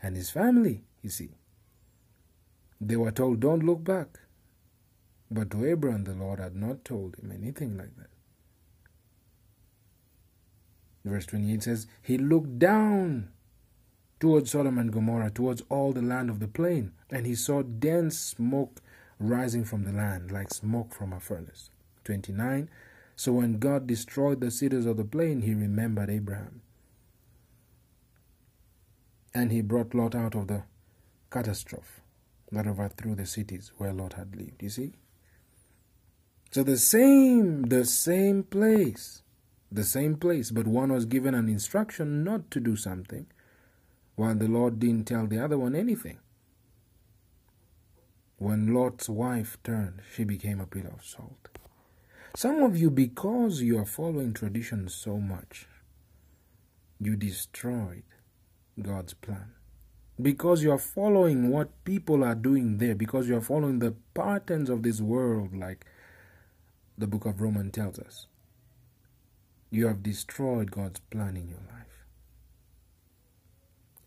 and 0.03 0.17
his 0.17 0.31
family, 0.31 0.83
you 1.03 1.11
see. 1.11 1.31
They 2.81 2.97
were 2.97 3.11
told, 3.11 3.41
Don't 3.41 3.65
look 3.65 3.85
back. 3.85 4.21
But 5.31 5.51
to 5.51 5.67
Abraham, 5.67 6.05
the 6.05 6.15
Lord 6.15 6.39
had 6.39 6.55
not 6.55 6.85
told 6.85 7.17
him 7.17 7.33
anything 7.33 7.77
like 7.77 7.97
that. 7.97 8.11
Verse 11.05 11.27
28 11.27 11.63
says, 11.63 11.87
He 12.03 12.19
looked 12.19 12.59
down 12.59 13.31
towards 14.21 14.51
Sodom 14.51 14.79
and 14.79 14.93
Gomorrah, 14.93 15.31
towards 15.31 15.63
all 15.69 15.93
the 15.93 16.03
land 16.03 16.31
of 16.31 16.41
the 16.41 16.49
plain, 16.49 16.93
and 17.11 17.27
he 17.27 17.35
saw 17.35 17.63
dense 17.63 18.19
smoke 18.19 18.81
rising 19.19 19.65
from 19.65 19.85
the 19.85 19.93
land 19.93 20.31
like 20.31 20.53
smoke 20.53 20.93
from 20.95 21.13
a 21.13 21.21
furnace. 21.21 21.71
29. 22.05 22.69
So 23.17 23.33
when 23.33 23.59
God 23.59 23.87
destroyed 23.87 24.41
the 24.41 24.51
cities 24.51 24.87
of 24.87 24.97
the 24.97 25.05
plain, 25.05 25.43
he 25.43 25.55
remembered 25.55 26.09
Abraham. 26.09 26.63
And 29.35 29.53
he 29.53 29.61
brought 29.61 29.95
Lot 29.95 30.15
out 30.15 30.35
of 30.35 30.47
the 30.47 30.63
catastrophe 31.31 32.03
that 32.51 32.67
overthrew 32.67 33.15
the 33.15 33.27
cities 33.27 33.73
where 33.77 33.93
Lot 33.93 34.15
had 34.15 34.35
lived. 34.37 34.63
You 34.63 34.71
see? 34.71 34.93
So 36.51 36.63
the 36.63 36.79
same, 36.79 37.65
the 37.65 37.85
same 37.85 38.43
place, 38.43 39.23
the 39.71 39.85
same 39.85 40.17
place, 40.17 40.51
but 40.51 40.67
one 40.67 40.93
was 40.93 41.05
given 41.05 41.35
an 41.35 41.49
instruction 41.49 42.25
not 42.25 42.51
to 42.51 42.61
do 42.61 42.77
something, 42.77 43.27
while 44.17 44.35
the 44.35 44.49
Lord 44.49 44.79
didn't 44.79 45.07
tell 45.07 45.27
the 45.27 45.43
other 45.43 45.59
one 45.59 45.75
anything. 45.75 46.19
When 48.39 48.73
Lot's 48.73 49.09
wife 49.09 49.59
turned, 49.65 50.03
she 50.15 50.25
became 50.25 50.61
a 50.61 50.67
pillar 50.67 50.93
of 50.97 51.05
salt. 51.05 51.49
Some 52.37 52.63
of 52.63 52.77
you, 52.77 52.91
because 52.91 53.63
you 53.63 53.79
are 53.79 53.85
following 53.85 54.33
tradition 54.33 54.89
so 54.89 55.19
much, 55.19 55.67
you 57.01 57.17
destroyed 57.17 58.05
God's 58.81 59.15
plan. 59.15 59.53
Because 60.21 60.63
you 60.63 60.73
are 60.73 60.79
following 60.79 61.51
what 61.51 61.85
people 61.85 62.25
are 62.25 62.35
doing 62.35 62.79
there, 62.79 62.95
because 62.95 63.29
you 63.29 63.37
are 63.37 63.41
following 63.41 63.79
the 63.79 63.95
patterns 64.15 64.69
of 64.69 64.83
this 64.83 65.01
world, 65.01 65.57
like 65.57 65.85
the 66.97 67.07
book 67.07 67.25
of 67.25 67.41
Romans 67.41 67.73
tells 67.73 67.99
us, 67.99 68.27
you 69.71 69.87
have 69.87 70.03
destroyed 70.03 70.71
God's 70.71 71.01
plan 71.01 71.37
in 71.37 71.49
your 71.49 71.59
life. 71.59 71.79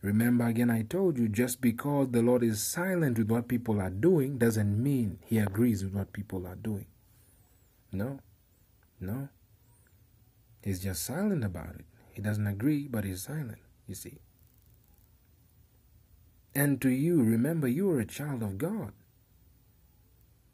Remember 0.02 0.48
again, 0.48 0.72
I 0.72 0.82
told 0.82 1.18
you 1.18 1.28
just 1.28 1.62
because 1.62 2.10
the 2.10 2.24
Lord 2.24 2.44
is 2.44 2.64
silent 2.64 3.20
with 3.20 3.30
what 3.30 3.48
people 3.48 3.80
are 3.80 3.92
doing 3.92 4.40
doesn't 4.40 4.82
mean 4.82 5.20
He 5.26 5.38
agrees 5.38 5.84
with 5.84 5.94
what 5.94 6.14
people 6.14 6.48
are 6.48 6.56
doing. 6.56 6.88
No, 7.92 8.20
no. 9.00 9.30
He's 10.64 10.82
just 10.82 11.04
silent 11.04 11.44
about 11.44 11.76
it. 11.76 11.86
He 12.14 12.22
doesn't 12.22 12.48
agree, 12.48 12.88
but 12.90 13.04
He's 13.04 13.24
silent, 13.24 13.60
you 13.88 13.94
see. 13.94 14.18
And 16.56 16.82
to 16.82 16.90
you, 16.90 17.22
remember, 17.22 17.68
you 17.68 17.90
are 17.92 18.00
a 18.00 18.06
child 18.06 18.42
of 18.42 18.58
God. 18.58 18.94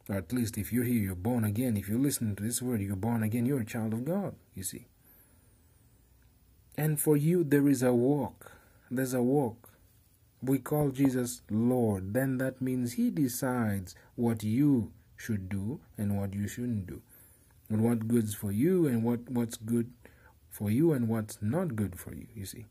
Or 0.10 0.16
at 0.16 0.32
least 0.32 0.58
if 0.58 0.72
you're 0.72 0.84
here, 0.84 1.02
you're 1.02 1.16
born 1.16 1.44
again. 1.44 1.76
If 1.76 1.90
you 1.90 1.98
listen 1.98 2.36
to 2.36 2.44
this 2.44 2.62
word, 2.62 2.82
you're 2.82 2.96
born 2.96 3.24
again, 3.24 3.46
you're 3.46 3.62
a 3.62 3.66
child 3.66 3.94
of 3.94 4.06
God, 4.06 4.36
you 4.56 4.64
see. 4.64 4.88
And 6.78 7.00
for 7.00 7.18
you, 7.18 7.44
there 7.44 7.68
is 7.68 7.82
a 7.82 7.94
walk 7.94 8.52
there's 8.90 9.14
a 9.14 9.22
walk. 9.22 9.70
We 10.42 10.60
call 10.60 10.92
Jesus 10.92 11.42
Lord, 11.50 12.14
then 12.14 12.38
that 12.38 12.62
means 12.62 12.94
He 12.94 13.10
decides 13.10 13.96
what 14.16 14.44
you 14.44 14.92
should 15.16 15.50
do 15.50 15.82
and 15.98 16.18
what 16.18 16.34
you 16.34 16.48
shouldn't 16.48 16.88
do, 16.88 17.02
and 17.70 17.84
what 17.84 18.08
good's 18.08 18.36
for 18.36 18.52
you 18.52 18.88
and 18.88 19.04
what, 19.04 19.30
what's 19.30 19.58
good 19.58 19.92
for 20.50 20.70
you 20.70 20.94
and 20.94 21.10
what's 21.10 21.40
not 21.42 21.76
good 21.76 22.00
for 22.00 22.14
you, 22.14 22.28
you 22.36 22.46
see. 22.46 22.66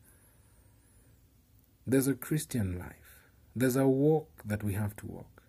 There's 1.87 2.09
a 2.09 2.15
Christian 2.15 2.79
life. 2.79 3.29
There's 3.55 3.77
a 3.77 3.87
walk 3.87 4.29
that 4.45 4.63
we 4.63 4.75
have 4.75 4.97
to 4.97 5.07
walk. 5.07 5.43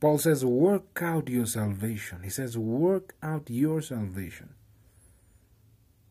Paul 0.00 0.18
says, 0.18 0.44
work 0.44 1.00
out 1.02 1.28
your 1.28 1.46
salvation. 1.46 2.22
He 2.22 2.30
says, 2.30 2.56
work 2.56 3.14
out 3.22 3.50
your 3.50 3.82
salvation. 3.82 4.50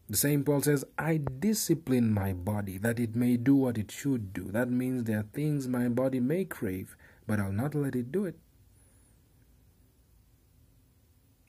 The 0.10 0.18
same 0.18 0.44
Paul 0.46 0.62
says, 0.62 0.86
I 0.98 1.18
discipline 1.18 2.14
my 2.14 2.32
body 2.32 2.78
that 2.78 3.00
it 3.00 3.16
may 3.16 3.36
do 3.36 3.56
what 3.56 3.78
it 3.78 3.92
should 3.92 4.32
do. 4.32 4.50
That 4.52 4.70
means 4.70 5.04
there 5.04 5.20
are 5.20 5.26
things 5.34 5.68
my 5.68 5.90
body 5.90 6.22
may 6.22 6.46
crave, 6.46 6.96
but 7.28 7.40
I'll 7.40 7.52
not 7.52 7.76
let 7.76 7.96
it 7.96 8.12
do 8.12 8.26
it. 8.26 8.36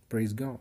Praise 0.08 0.32
God. 0.32 0.58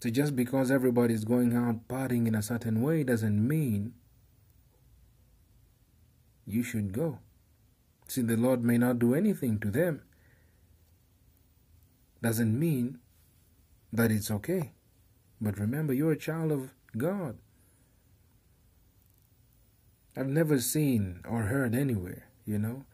So 0.00 0.10
just 0.10 0.36
because 0.36 0.70
everybody's 0.70 1.24
going 1.24 1.56
out 1.56 1.88
partying 1.88 2.28
in 2.28 2.34
a 2.34 2.42
certain 2.42 2.82
way 2.82 3.02
doesn't 3.02 3.48
mean 3.48 3.94
you 6.46 6.62
should 6.62 6.92
go. 6.92 7.20
See, 8.06 8.20
the 8.20 8.36
Lord 8.36 8.62
may 8.62 8.76
not 8.76 8.98
do 8.98 9.14
anything 9.14 9.58
to 9.60 9.70
them. 9.70 10.02
Doesn't 12.22 12.56
mean 12.56 12.98
that 13.92 14.12
it's 14.12 14.30
okay. 14.30 14.73
But 15.44 15.58
remember, 15.58 15.92
you're 15.92 16.12
a 16.12 16.16
child 16.16 16.50
of 16.50 16.72
God. 16.96 17.36
I've 20.16 20.26
never 20.26 20.58
seen 20.58 21.20
or 21.28 21.42
heard 21.42 21.74
anywhere, 21.74 22.28
you 22.46 22.58
know, 22.58 22.84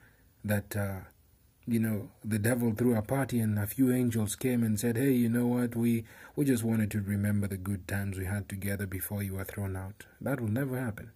that, 0.44 0.76
uh, 0.76 1.02
you 1.64 1.78
know, 1.78 2.10
the 2.24 2.40
devil 2.40 2.72
threw 2.72 2.96
a 2.96 3.02
party 3.02 3.38
and 3.38 3.56
a 3.56 3.68
few 3.68 3.92
angels 3.92 4.34
came 4.34 4.64
and 4.64 4.80
said, 4.80 4.96
hey, 4.96 5.12
you 5.12 5.28
know 5.28 5.46
what, 5.46 5.76
we, 5.76 6.02
we 6.34 6.44
just 6.44 6.64
wanted 6.64 6.90
to 6.90 7.00
remember 7.00 7.46
the 7.46 7.56
good 7.56 7.86
times 7.86 8.18
we 8.18 8.24
had 8.24 8.48
together 8.48 8.86
before 8.86 9.22
you 9.22 9.34
were 9.34 9.44
thrown 9.44 9.76
out. 9.76 10.06
That 10.20 10.40
will 10.40 10.48
never 10.48 10.76
happen. 10.76 11.12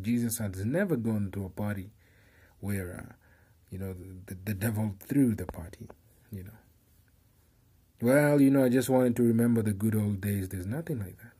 Jesus 0.00 0.38
has 0.38 0.64
never 0.64 0.96
gone 0.96 1.30
to 1.32 1.44
a 1.44 1.50
party 1.50 1.90
where, 2.60 3.06
uh, 3.06 3.12
you 3.70 3.78
know, 3.78 3.94
the, 4.26 4.38
the 4.46 4.54
devil 4.54 4.94
threw 4.98 5.34
the 5.34 5.46
party, 5.46 5.88
you 6.32 6.44
know. 6.44 6.63
Well, 8.04 8.38
you 8.38 8.50
know, 8.50 8.62
I 8.62 8.68
just 8.68 8.90
wanted 8.90 9.16
to 9.16 9.22
remember 9.22 9.62
the 9.62 9.72
good 9.72 9.94
old 9.94 10.20
days. 10.20 10.50
There's 10.50 10.66
nothing 10.66 10.98
like 10.98 11.16
that. 11.22 11.32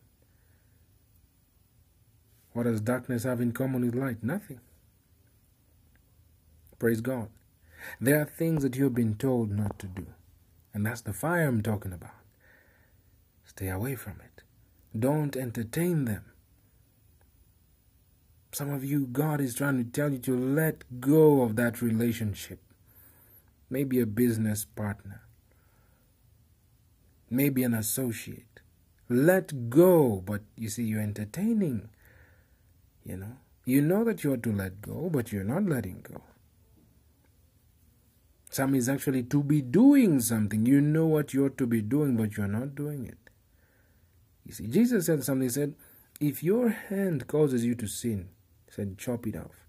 What 2.55 2.63
does 2.63 2.81
darkness 2.81 3.25
have 3.25 3.43
in 3.43 3.53
common 3.53 3.85
with 3.85 3.95
light? 3.95 4.25
Nothing. 4.25 4.61
Praise 6.79 7.03
God. 7.03 7.29
There 8.01 8.19
are 8.19 8.25
things 8.25 8.63
that 8.63 8.77
you've 8.77 8.95
been 8.95 9.15
told 9.17 9.51
not 9.51 9.79
to 9.81 9.87
do. 9.87 10.07
And 10.73 10.87
that's 10.87 11.03
the 11.03 11.13
fire 11.13 11.47
I'm 11.47 11.61
talking 11.63 11.93
about. 11.93 12.17
Stay 13.45 13.69
away 13.69 13.95
from 13.95 14.23
it. 14.25 14.43
Don't 14.99 15.37
entertain 15.37 16.07
them. 16.07 16.25
Some 18.53 18.73
of 18.73 18.83
you, 18.83 19.07
God 19.07 19.39
is 19.43 19.55
trying 19.55 19.85
to 19.85 19.91
tell 19.91 20.11
you 20.11 20.19
to 20.21 20.35
let 20.35 20.99
go 20.99 21.43
of 21.43 21.57
that 21.57 21.83
relationship. 21.83 22.61
Maybe 23.69 24.01
a 24.01 24.07
business 24.07 24.65
partner 24.65 25.24
maybe 27.31 27.63
an 27.63 27.75
associate. 27.75 28.61
Let 29.09 29.71
go, 29.71 30.23
but 30.25 30.43
you 30.57 30.69
see, 30.69 30.85
you're 30.85 31.03
entertaining. 31.03 31.89
You 33.05 33.19
know, 33.19 33.37
you 33.65 33.83
know 33.83 34.05
that 34.05 34.25
you 34.25 34.33
ought 34.33 34.43
to 34.45 34.53
let 34.53 34.81
go, 34.81 35.11
but 35.13 35.33
you're 35.33 35.45
not 35.45 35.65
letting 35.65 36.01
go. 36.03 36.23
Some 38.51 38.75
is 38.75 38.89
actually 38.89 39.25
to 39.25 39.43
be 39.43 39.61
doing 39.61 40.21
something. 40.21 40.65
You 40.65 40.81
know 40.81 41.07
what 41.07 41.35
you 41.35 41.45
ought 41.45 41.59
to 41.59 41.67
be 41.67 41.83
doing, 41.83 42.17
but 42.17 42.37
you're 42.37 42.47
not 42.47 42.75
doing 42.75 43.05
it. 43.07 43.19
You 44.47 44.53
see, 44.53 44.67
Jesus 44.67 45.07
said 45.07 45.25
something. 45.25 45.43
He 45.43 45.49
said, 45.49 45.75
If 46.21 46.43
your 46.43 46.69
hand 46.69 47.27
causes 47.27 47.65
you 47.65 47.75
to 47.75 47.87
sin, 47.87 48.29
he 48.67 48.73
said, 48.73 48.97
chop 48.99 49.27
it 49.27 49.37
off. 49.37 49.67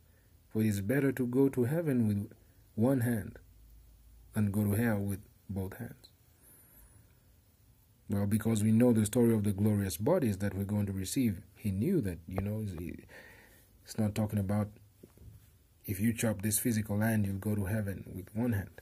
For 0.49 0.61
it 0.61 0.67
is 0.67 0.81
better 0.81 1.11
to 1.11 1.25
go 1.25 1.49
to 1.49 1.63
heaven 1.63 2.07
with 2.07 2.31
one 2.75 3.01
hand 3.01 3.39
than 4.33 4.51
go 4.51 4.63
to 4.63 4.71
hell 4.71 4.99
with 4.99 5.19
both 5.49 5.77
hands. 5.77 6.09
Well, 8.09 8.27
because 8.27 8.63
we 8.63 8.71
know 8.71 8.93
the 8.93 9.05
story 9.05 9.33
of 9.33 9.43
the 9.43 9.51
glorious 9.51 9.97
bodies 9.97 10.37
that 10.37 10.53
we're 10.53 10.63
going 10.63 10.85
to 10.85 10.93
receive, 10.93 11.41
he 11.55 11.71
knew 11.71 12.01
that, 12.01 12.19
you 12.27 12.41
know, 12.41 12.65
it's 13.83 13.97
not 13.97 14.13
talking 14.13 14.39
about 14.39 14.69
if 15.85 15.99
you 15.99 16.13
chop 16.13 16.41
this 16.41 16.59
physical 16.59 16.99
hand, 16.99 17.25
you'll 17.25 17.37
go 17.37 17.55
to 17.55 17.65
heaven 17.65 18.03
with 18.15 18.27
one 18.35 18.53
hand. 18.53 18.81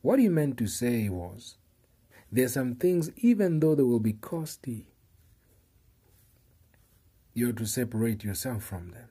What 0.00 0.18
he 0.18 0.28
meant 0.28 0.56
to 0.58 0.66
say 0.66 1.08
was, 1.08 1.56
there's 2.30 2.54
some 2.54 2.76
things, 2.76 3.10
even 3.16 3.60
though 3.60 3.74
they 3.74 3.82
will 3.82 4.00
be 4.00 4.14
costly, 4.14 4.86
you're 7.34 7.52
to 7.52 7.66
separate 7.66 8.24
yourself 8.24 8.62
from 8.62 8.90
them. 8.92 9.08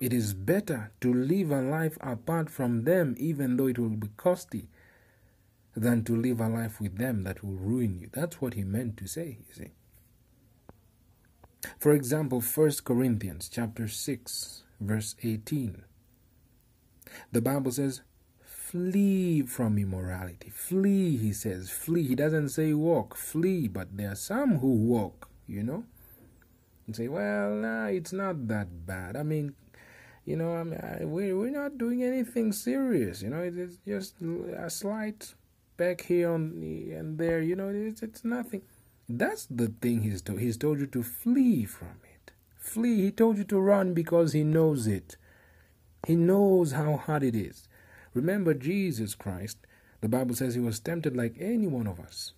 It 0.00 0.14
is 0.14 0.32
better 0.32 0.92
to 1.02 1.12
live 1.12 1.50
a 1.50 1.60
life 1.60 1.98
apart 2.00 2.48
from 2.48 2.84
them, 2.84 3.14
even 3.18 3.56
though 3.56 3.66
it 3.66 3.78
will 3.78 3.90
be 3.90 4.08
costly, 4.16 4.68
than 5.80 6.04
to 6.04 6.14
live 6.14 6.40
a 6.40 6.48
life 6.48 6.78
with 6.78 6.98
them 6.98 7.24
that 7.24 7.42
will 7.42 7.54
ruin 7.54 7.98
you. 7.98 8.10
That's 8.12 8.40
what 8.40 8.52
he 8.52 8.64
meant 8.64 8.98
to 8.98 9.06
say, 9.06 9.38
you 9.48 9.54
see. 9.54 9.70
For 11.78 11.92
example, 11.92 12.42
1 12.42 12.70
Corinthians 12.84 13.48
chapter 13.48 13.88
6, 13.88 14.62
verse 14.78 15.16
18. 15.22 15.82
The 17.32 17.40
Bible 17.40 17.72
says, 17.72 18.02
flee 18.44 19.42
from 19.42 19.78
immorality. 19.78 20.50
Flee, 20.50 21.16
he 21.16 21.32
says. 21.32 21.70
Flee. 21.70 22.02
He 22.02 22.14
doesn't 22.14 22.50
say 22.50 22.74
walk, 22.74 23.16
flee, 23.16 23.66
but 23.66 23.96
there 23.96 24.12
are 24.12 24.16
some 24.16 24.58
who 24.58 24.74
walk, 24.74 25.30
you 25.46 25.62
know. 25.62 25.84
And 26.86 26.94
say, 26.94 27.08
well, 27.08 27.54
nah, 27.54 27.86
it's 27.86 28.12
not 28.12 28.48
that 28.48 28.86
bad. 28.86 29.16
I 29.16 29.22
mean, 29.22 29.54
you 30.26 30.36
know, 30.36 30.56
I 30.56 30.64
mean, 30.64 30.80
I, 30.80 31.04
we, 31.06 31.32
we're 31.32 31.50
not 31.50 31.78
doing 31.78 32.02
anything 32.02 32.52
serious, 32.52 33.22
you 33.22 33.30
know, 33.30 33.40
it's 33.40 33.78
just 33.86 34.16
a 34.20 34.68
slight 34.68 35.34
back 35.80 36.02
here 36.02 36.30
on 36.30 36.42
and 36.94 37.16
there. 37.16 37.40
You 37.40 37.56
know, 37.56 37.70
it's, 37.70 38.02
it's 38.02 38.22
nothing. 38.22 38.60
That's 39.08 39.46
the 39.46 39.68
thing 39.80 40.02
he's 40.02 40.20
told. 40.20 40.40
He's 40.40 40.58
told 40.58 40.78
you 40.78 40.86
to 40.88 41.02
flee 41.02 41.64
from 41.64 41.96
it. 42.04 42.32
Flee. 42.58 43.00
He 43.00 43.10
told 43.10 43.38
you 43.38 43.44
to 43.44 43.58
run 43.58 43.94
because 43.94 44.34
he 44.34 44.44
knows 44.44 44.86
it. 44.86 45.16
He 46.06 46.16
knows 46.16 46.72
how 46.72 46.96
hard 46.96 47.22
it 47.22 47.34
is. 47.34 47.66
Remember 48.12 48.52
Jesus 48.52 49.14
Christ. 49.14 49.56
The 50.02 50.08
Bible 50.08 50.34
says 50.34 50.54
he 50.54 50.60
was 50.60 50.80
tempted 50.80 51.16
like 51.16 51.36
any 51.40 51.66
one 51.66 51.86
of 51.86 51.98
us. 51.98 52.34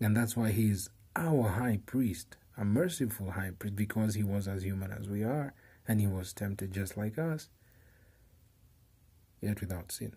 And 0.00 0.16
that's 0.16 0.36
why 0.36 0.52
he 0.52 0.70
is 0.70 0.88
our 1.14 1.48
high 1.48 1.80
priest, 1.84 2.38
a 2.56 2.64
merciful 2.64 3.32
high 3.32 3.52
priest, 3.58 3.76
because 3.76 4.14
he 4.14 4.22
was 4.22 4.48
as 4.48 4.62
human 4.62 4.92
as 4.92 5.08
we 5.08 5.22
are, 5.22 5.52
and 5.86 6.00
he 6.00 6.06
was 6.06 6.32
tempted 6.32 6.72
just 6.72 6.96
like 6.96 7.18
us, 7.18 7.48
yet 9.42 9.60
without 9.60 9.92
sin. 9.92 10.14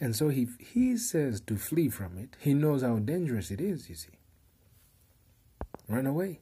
And 0.00 0.14
so 0.14 0.28
if 0.28 0.58
he 0.58 0.96
says 0.96 1.40
to 1.42 1.56
flee 1.56 1.88
from 1.88 2.18
it, 2.18 2.36
he 2.38 2.52
knows 2.52 2.82
how 2.82 2.98
dangerous 2.98 3.50
it 3.50 3.60
is, 3.60 3.88
you 3.88 3.94
see. 3.94 4.18
Run 5.88 6.06
away. 6.06 6.40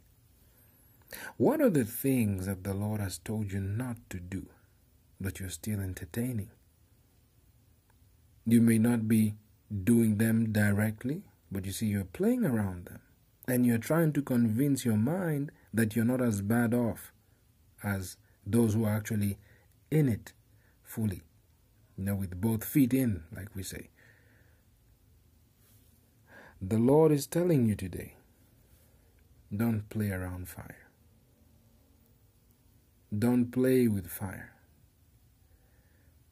What 1.36 1.60
are 1.60 1.70
the 1.70 1.84
things 1.84 2.46
that 2.46 2.64
the 2.64 2.74
Lord 2.74 3.00
has 3.00 3.18
told 3.18 3.52
you 3.52 3.60
not 3.60 3.96
to 4.10 4.18
do, 4.18 4.46
but 5.20 5.38
you're 5.38 5.50
still 5.50 5.80
entertaining? 5.80 6.50
You 8.44 8.60
may 8.60 8.78
not 8.78 9.06
be 9.06 9.34
doing 9.84 10.18
them 10.18 10.52
directly, 10.52 11.22
but 11.52 11.64
you 11.64 11.72
see, 11.72 11.86
you're 11.86 12.04
playing 12.04 12.44
around 12.44 12.86
them. 12.86 13.00
And 13.46 13.64
you're 13.64 13.78
trying 13.78 14.12
to 14.14 14.22
convince 14.22 14.84
your 14.84 14.96
mind 14.96 15.52
that 15.72 15.94
you're 15.94 16.04
not 16.04 16.20
as 16.20 16.40
bad 16.40 16.74
off 16.74 17.12
as 17.82 18.16
those 18.44 18.74
who 18.74 18.84
are 18.84 18.96
actually 18.96 19.38
in 19.90 20.08
it 20.08 20.32
fully 20.82 21.22
you 21.96 22.04
know, 22.04 22.14
with 22.14 22.40
both 22.40 22.64
feet 22.64 22.92
in, 22.92 23.22
like 23.34 23.54
we 23.54 23.62
say. 23.62 23.88
The 26.60 26.78
Lord 26.78 27.12
is 27.12 27.26
telling 27.26 27.66
you 27.66 27.74
today 27.74 28.14
don't 29.54 29.88
play 29.88 30.10
around 30.10 30.48
fire. 30.48 30.88
Don't 33.16 33.52
play 33.52 33.86
with 33.86 34.08
fire. 34.08 34.52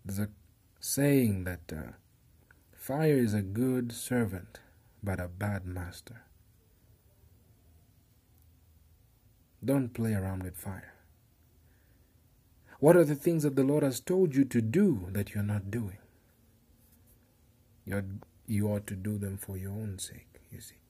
There's 0.05 0.18
a 0.18 0.29
saying 0.81 1.44
that 1.44 1.72
uh, 1.72 1.92
fire 2.75 3.16
is 3.16 3.35
a 3.35 3.42
good 3.42 3.92
servant, 3.92 4.59
but 5.03 5.20
a 5.20 5.29
bad 5.29 5.64
master. 5.64 6.22
Don't 9.64 9.94
play 9.94 10.14
around 10.14 10.42
with 10.42 10.57
fire. 10.57 10.94
What 12.82 12.96
are 12.96 13.04
the 13.04 13.14
things 13.14 13.44
that 13.44 13.54
the 13.54 13.62
Lord 13.62 13.84
has 13.84 14.00
told 14.00 14.34
you 14.34 14.44
to 14.46 14.60
do 14.60 15.06
that 15.12 15.36
you're 15.36 15.44
not 15.44 15.70
doing? 15.70 15.98
You're, 17.84 18.04
you 18.48 18.66
ought 18.66 18.88
to 18.88 18.96
do 18.96 19.18
them 19.18 19.36
for 19.36 19.56
your 19.56 19.70
own 19.70 20.00
sake, 20.00 20.40
you 20.50 20.60
see. 20.60 20.80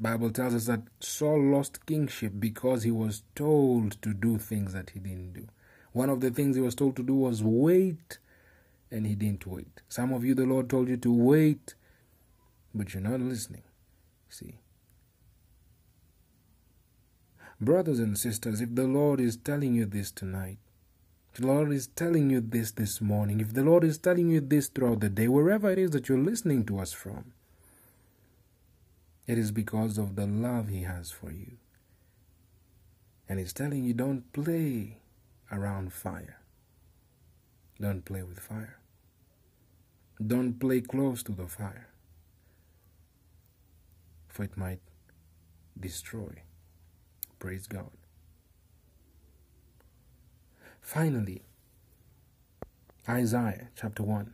Bible 0.00 0.30
tells 0.30 0.54
us 0.54 0.64
that 0.68 0.80
Saul 1.00 1.42
lost 1.42 1.84
kingship 1.84 2.32
because 2.38 2.82
he 2.82 2.90
was 2.90 3.24
told 3.34 4.00
to 4.00 4.14
do 4.14 4.38
things 4.38 4.72
that 4.72 4.88
he 4.88 5.00
didn't 5.00 5.34
do. 5.34 5.48
One 5.92 6.08
of 6.08 6.22
the 6.22 6.30
things 6.30 6.56
he 6.56 6.62
was 6.62 6.74
told 6.74 6.96
to 6.96 7.02
do 7.02 7.14
was 7.14 7.42
wait, 7.42 8.16
and 8.90 9.06
he 9.06 9.16
didn't 9.16 9.46
wait. 9.46 9.82
Some 9.90 10.14
of 10.14 10.24
you, 10.24 10.34
the 10.34 10.46
Lord 10.46 10.70
told 10.70 10.88
you 10.88 10.96
to 10.96 11.12
wait, 11.12 11.74
but 12.74 12.94
you're 12.94 13.02
not 13.02 13.20
listening. 13.20 13.64
See? 14.30 14.60
Brothers 17.60 18.00
and 18.00 18.18
sisters, 18.18 18.60
if 18.60 18.74
the 18.74 18.84
Lord 18.84 19.18
is 19.18 19.38
telling 19.38 19.74
you 19.74 19.86
this 19.86 20.10
tonight, 20.10 20.58
the 21.34 21.46
Lord 21.46 21.72
is 21.72 21.86
telling 21.86 22.28
you 22.28 22.42
this 22.42 22.70
this 22.70 23.00
morning, 23.00 23.40
if 23.40 23.54
the 23.54 23.62
Lord 23.62 23.82
is 23.82 23.96
telling 23.96 24.28
you 24.28 24.40
this 24.40 24.68
throughout 24.68 25.00
the 25.00 25.08
day, 25.08 25.26
wherever 25.26 25.70
it 25.70 25.78
is 25.78 25.90
that 25.92 26.08
you're 26.08 26.18
listening 26.18 26.66
to 26.66 26.78
us 26.78 26.92
from, 26.92 27.32
it 29.26 29.38
is 29.38 29.52
because 29.52 29.96
of 29.96 30.16
the 30.16 30.26
love 30.26 30.68
He 30.68 30.82
has 30.82 31.10
for 31.10 31.30
you. 31.30 31.52
And 33.26 33.38
He's 33.38 33.54
telling 33.54 33.84
you 33.84 33.94
don't 33.94 34.30
play 34.34 34.98
around 35.50 35.94
fire. 35.94 36.40
Don't 37.80 38.04
play 38.04 38.22
with 38.22 38.38
fire. 38.38 38.78
Don't 40.24 40.60
play 40.60 40.82
close 40.82 41.22
to 41.22 41.32
the 41.32 41.46
fire, 41.46 41.88
for 44.28 44.44
it 44.44 44.56
might 44.56 44.80
destroy. 45.78 46.42
Praise 47.38 47.66
God. 47.66 47.90
Finally, 50.80 51.42
Isaiah 53.08 53.68
chapter 53.76 54.02
1, 54.02 54.32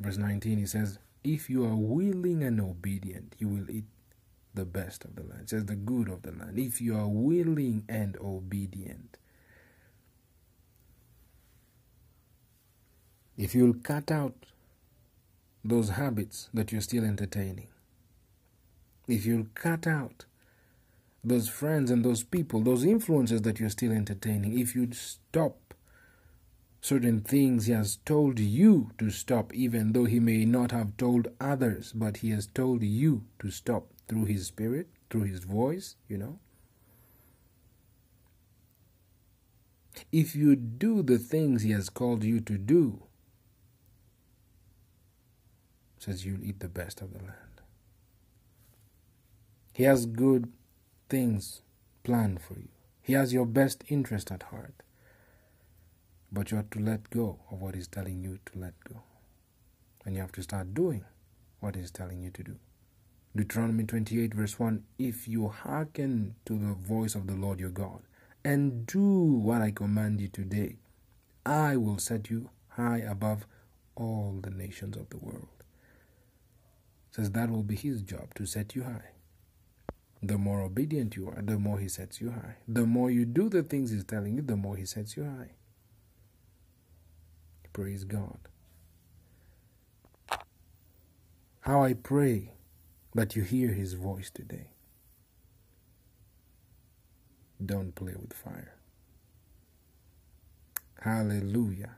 verse 0.00 0.16
19, 0.16 0.58
he 0.58 0.66
says, 0.66 0.98
If 1.22 1.48
you 1.48 1.64
are 1.64 1.76
willing 1.76 2.42
and 2.42 2.60
obedient, 2.60 3.34
you 3.38 3.48
will 3.48 3.70
eat 3.70 3.84
the 4.54 4.64
best 4.64 5.04
of 5.04 5.16
the 5.16 5.22
land. 5.22 5.42
It 5.42 5.50
says 5.50 5.66
the 5.66 5.74
good 5.74 6.08
of 6.08 6.22
the 6.22 6.32
land. 6.32 6.58
If 6.58 6.80
you 6.80 6.96
are 6.96 7.08
willing 7.08 7.84
and 7.88 8.16
obedient. 8.18 9.18
If 13.36 13.54
you'll 13.54 13.74
cut 13.74 14.10
out 14.12 14.46
those 15.64 15.90
habits 15.90 16.48
that 16.54 16.70
you're 16.70 16.80
still 16.80 17.04
entertaining, 17.04 17.68
if 19.08 19.26
you'll 19.26 19.48
cut 19.54 19.86
out 19.86 20.24
those 21.24 21.48
friends 21.48 21.90
and 21.90 22.04
those 22.04 22.22
people, 22.22 22.60
those 22.60 22.84
influences 22.84 23.42
that 23.42 23.58
you're 23.58 23.70
still 23.70 23.92
entertaining, 23.92 24.58
if 24.58 24.74
you'd 24.74 24.94
stop 24.94 25.74
certain 26.80 27.20
things 27.20 27.66
He 27.66 27.72
has 27.72 27.96
told 28.04 28.38
you 28.38 28.90
to 28.98 29.10
stop, 29.10 29.54
even 29.54 29.92
though 29.92 30.04
He 30.04 30.20
may 30.20 30.44
not 30.44 30.70
have 30.70 30.96
told 30.96 31.28
others, 31.40 31.92
but 31.94 32.18
He 32.18 32.30
has 32.30 32.46
told 32.46 32.82
you 32.82 33.24
to 33.38 33.50
stop 33.50 33.86
through 34.06 34.26
His 34.26 34.46
Spirit, 34.46 34.88
through 35.08 35.22
His 35.22 35.44
voice, 35.44 35.96
you 36.08 36.18
know. 36.18 36.38
If 40.12 40.36
you 40.36 40.56
do 40.56 41.02
the 41.02 41.18
things 41.18 41.62
He 41.62 41.70
has 41.70 41.88
called 41.88 42.22
you 42.22 42.40
to 42.40 42.58
do, 42.58 43.02
says 45.98 46.26
you'll 46.26 46.44
eat 46.44 46.60
the 46.60 46.68
best 46.68 47.00
of 47.00 47.12
the 47.14 47.20
land. 47.20 47.62
He 49.72 49.84
has 49.84 50.04
good 50.06 50.52
things 51.14 51.62
planned 52.02 52.40
for 52.42 52.54
you. 52.54 52.70
He 53.00 53.12
has 53.12 53.32
your 53.32 53.46
best 53.46 53.84
interest 53.86 54.32
at 54.32 54.42
heart. 54.44 54.82
But 56.32 56.50
you 56.50 56.56
have 56.56 56.70
to 56.70 56.80
let 56.80 57.08
go 57.10 57.38
of 57.52 57.60
what 57.60 57.76
He's 57.76 57.86
telling 57.86 58.20
you 58.20 58.40
to 58.46 58.58
let 58.58 58.72
go. 58.82 58.96
And 60.04 60.16
you 60.16 60.20
have 60.22 60.32
to 60.32 60.42
start 60.42 60.74
doing 60.74 61.04
what 61.60 61.76
He's 61.76 61.92
telling 61.92 62.20
you 62.20 62.30
to 62.30 62.42
do. 62.42 62.56
Deuteronomy 63.36 63.84
28, 63.84 64.34
verse 64.34 64.58
1 64.58 64.82
If 64.98 65.28
you 65.28 65.46
hearken 65.46 66.34
to 66.46 66.58
the 66.58 66.74
voice 66.74 67.14
of 67.14 67.28
the 67.28 67.36
Lord 67.36 67.60
your 67.60 67.70
God 67.70 68.00
and 68.44 68.84
do 68.84 69.08
what 69.08 69.62
I 69.62 69.70
command 69.70 70.20
you 70.20 70.26
today, 70.26 70.78
I 71.46 71.76
will 71.76 71.98
set 71.98 72.28
you 72.28 72.50
high 72.70 72.98
above 72.98 73.46
all 73.94 74.40
the 74.42 74.50
nations 74.50 74.96
of 74.96 75.10
the 75.10 75.18
world. 75.18 75.62
Says 77.12 77.30
that 77.30 77.50
will 77.50 77.62
be 77.62 77.76
His 77.76 78.02
job 78.02 78.34
to 78.34 78.46
set 78.46 78.74
you 78.74 78.82
high. 78.82 79.13
The 80.26 80.38
more 80.38 80.62
obedient 80.62 81.16
you 81.16 81.28
are, 81.28 81.42
the 81.42 81.58
more 81.58 81.78
He 81.78 81.86
sets 81.88 82.18
you 82.18 82.30
high. 82.30 82.56
The 82.66 82.86
more 82.86 83.10
you 83.10 83.26
do 83.26 83.50
the 83.50 83.62
things 83.62 83.90
He's 83.90 84.04
telling 84.04 84.36
you, 84.36 84.42
the 84.42 84.56
more 84.56 84.74
He 84.74 84.86
sets 84.86 85.18
you 85.18 85.24
high. 85.24 85.50
Praise 87.74 88.04
God. 88.04 88.38
How 91.60 91.84
I 91.84 91.92
pray 91.92 92.52
that 93.14 93.36
you 93.36 93.42
hear 93.42 93.68
His 93.74 93.92
voice 93.94 94.30
today. 94.30 94.68
Don't 97.64 97.94
play 97.94 98.14
with 98.18 98.32
fire. 98.32 98.76
Hallelujah. 101.02 101.96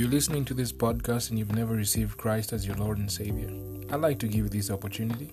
You're 0.00 0.08
listening 0.08 0.46
to 0.46 0.54
this 0.54 0.72
podcast 0.72 1.28
and 1.28 1.38
you've 1.38 1.54
never 1.54 1.74
received 1.74 2.16
Christ 2.16 2.54
as 2.54 2.66
your 2.66 2.74
Lord 2.76 2.96
and 2.96 3.12
Savior, 3.12 3.50
I'd 3.92 4.00
like 4.00 4.18
to 4.20 4.28
give 4.28 4.44
you 4.44 4.48
this 4.48 4.70
opportunity. 4.70 5.30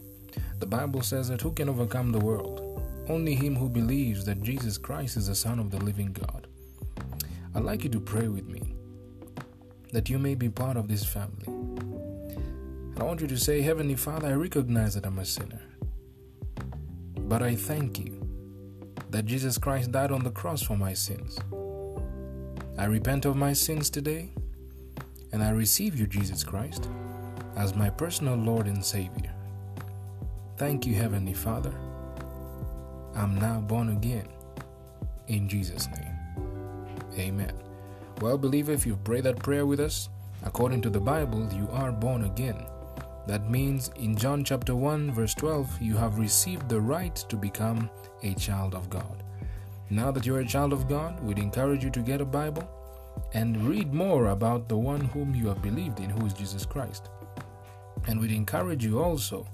The 0.60 0.66
Bible 0.66 1.02
says 1.04 1.30
that 1.30 1.40
who 1.40 1.54
can 1.54 1.70
overcome 1.70 2.12
the 2.12 2.20
world? 2.20 2.84
Only 3.08 3.34
him 3.34 3.56
who 3.56 3.70
believes 3.70 4.26
that 4.26 4.44
Jesus 4.44 4.78
Christ 4.78 5.16
is 5.16 5.28
the 5.28 5.36
Son 5.36 5.60
of 5.60 5.72
the 5.72 5.80
living 5.80 6.12
God. 6.12 6.48
I'd 7.56 7.64
like 7.64 7.86
you 7.86 7.90
to 7.92 8.02
pray 8.02 8.28
with 8.28 8.46
me 8.46 8.76
that 9.94 10.10
you 10.10 10.20
may 10.20 10.36
be 10.36 10.50
part 10.50 10.76
of 10.76 10.90
this 10.90 11.06
family. 11.06 11.46
And 11.46 13.00
I 13.00 13.04
want 13.04 13.22
you 13.22 13.28
to 13.28 13.38
say, 13.38 13.62
Heavenly 13.62 13.96
Father, 13.96 14.28
I 14.28 14.34
recognize 14.34 14.96
that 14.96 15.06
I'm 15.06 15.20
a 15.20 15.24
sinner. 15.24 15.62
But 17.18 17.42
I 17.42 17.56
thank 17.56 18.00
you 18.00 18.22
that 19.12 19.24
Jesus 19.24 19.58
Christ 19.58 19.94
died 19.94 20.12
on 20.12 20.26
the 20.26 20.32
cross 20.32 20.62
for 20.62 20.76
my 20.76 20.92
sins. 20.92 21.40
I 22.78 22.84
repent 22.84 23.24
of 23.24 23.38
my 23.38 23.54
sins 23.54 23.90
today 23.90 24.34
and 25.32 25.44
I 25.44 25.52
receive 25.52 26.00
you, 26.00 26.08
Jesus 26.08 26.44
Christ, 26.44 26.90
as 27.56 27.76
my 27.76 27.90
personal 27.90 28.36
Lord 28.36 28.68
and 28.68 28.84
Savior. 28.84 29.32
Thank 30.58 30.86
you, 30.86 30.96
Heavenly 30.96 31.34
Father. 31.34 31.74
I'm 33.16 33.36
now 33.36 33.60
born 33.60 33.90
again. 33.90 34.28
In 35.28 35.50
Jesus' 35.50 35.88
name. 35.88 36.48
Amen. 37.18 37.54
Well, 38.22 38.38
believer, 38.38 38.72
if 38.72 38.86
you 38.86 38.98
pray 39.04 39.22
that 39.22 39.40
prayer 39.40 39.66
with 39.66 39.80
us, 39.80 40.10
according 40.44 40.82
to 40.84 40.90
the 40.90 41.00
Bible, 41.00 41.52
you 41.54 41.68
are 41.72 41.92
born 41.92 42.24
again. 42.24 42.66
That 43.28 43.50
means 43.50 43.92
in 43.98 44.16
John 44.16 44.44
chapter 44.44 44.76
1, 44.76 45.12
verse 45.12 45.34
12, 45.34 45.82
you 45.82 45.98
have 45.98 46.18
received 46.18 46.70
the 46.70 46.80
right 46.80 47.16
to 47.16 47.36
become 47.36 47.90
a 48.24 48.34
child 48.36 48.74
of 48.74 48.90
God. 48.90 49.24
Now 49.90 50.12
that 50.12 50.26
you're 50.26 50.40
a 50.40 50.48
child 50.48 50.74
of 50.74 50.88
God, 50.88 51.22
we'd 51.22 51.40
encourage 51.40 51.84
you 51.84 51.90
to 51.92 52.02
get 52.02 52.22
a 52.22 52.26
Bible 52.26 52.70
and 53.34 53.68
read 53.68 53.94
more 53.94 54.28
about 54.28 54.68
the 54.70 54.78
one 54.78 55.02
whom 55.02 55.36
you 55.36 55.48
have 55.48 55.62
believed 55.62 56.00
in, 56.00 56.10
who 56.10 56.26
is 56.26 56.34
Jesus 56.34 56.66
Christ. 56.66 57.10
And 58.08 58.20
we'd 58.20 58.32
encourage 58.32 58.84
you 58.84 59.02
also 59.02 59.48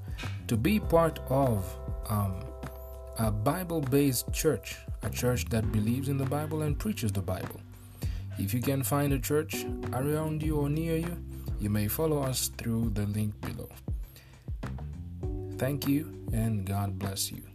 to 0.47 0.57
be 0.57 0.79
part 0.79 1.19
of 1.29 1.65
um, 2.09 2.43
a 3.19 3.31
Bible 3.31 3.81
based 3.81 4.31
church, 4.31 4.77
a 5.01 5.09
church 5.09 5.45
that 5.45 5.71
believes 5.71 6.09
in 6.09 6.17
the 6.17 6.25
Bible 6.25 6.63
and 6.63 6.77
preaches 6.77 7.11
the 7.11 7.21
Bible. 7.21 7.59
If 8.37 8.53
you 8.53 8.61
can 8.61 8.83
find 8.83 9.13
a 9.13 9.19
church 9.19 9.65
around 9.93 10.41
you 10.41 10.57
or 10.57 10.69
near 10.69 10.97
you, 10.97 11.23
you 11.59 11.69
may 11.69 11.87
follow 11.87 12.21
us 12.21 12.49
through 12.57 12.91
the 12.91 13.05
link 13.05 13.39
below. 13.41 13.69
Thank 15.57 15.87
you 15.87 16.25
and 16.33 16.65
God 16.65 16.97
bless 16.97 17.31
you. 17.31 17.52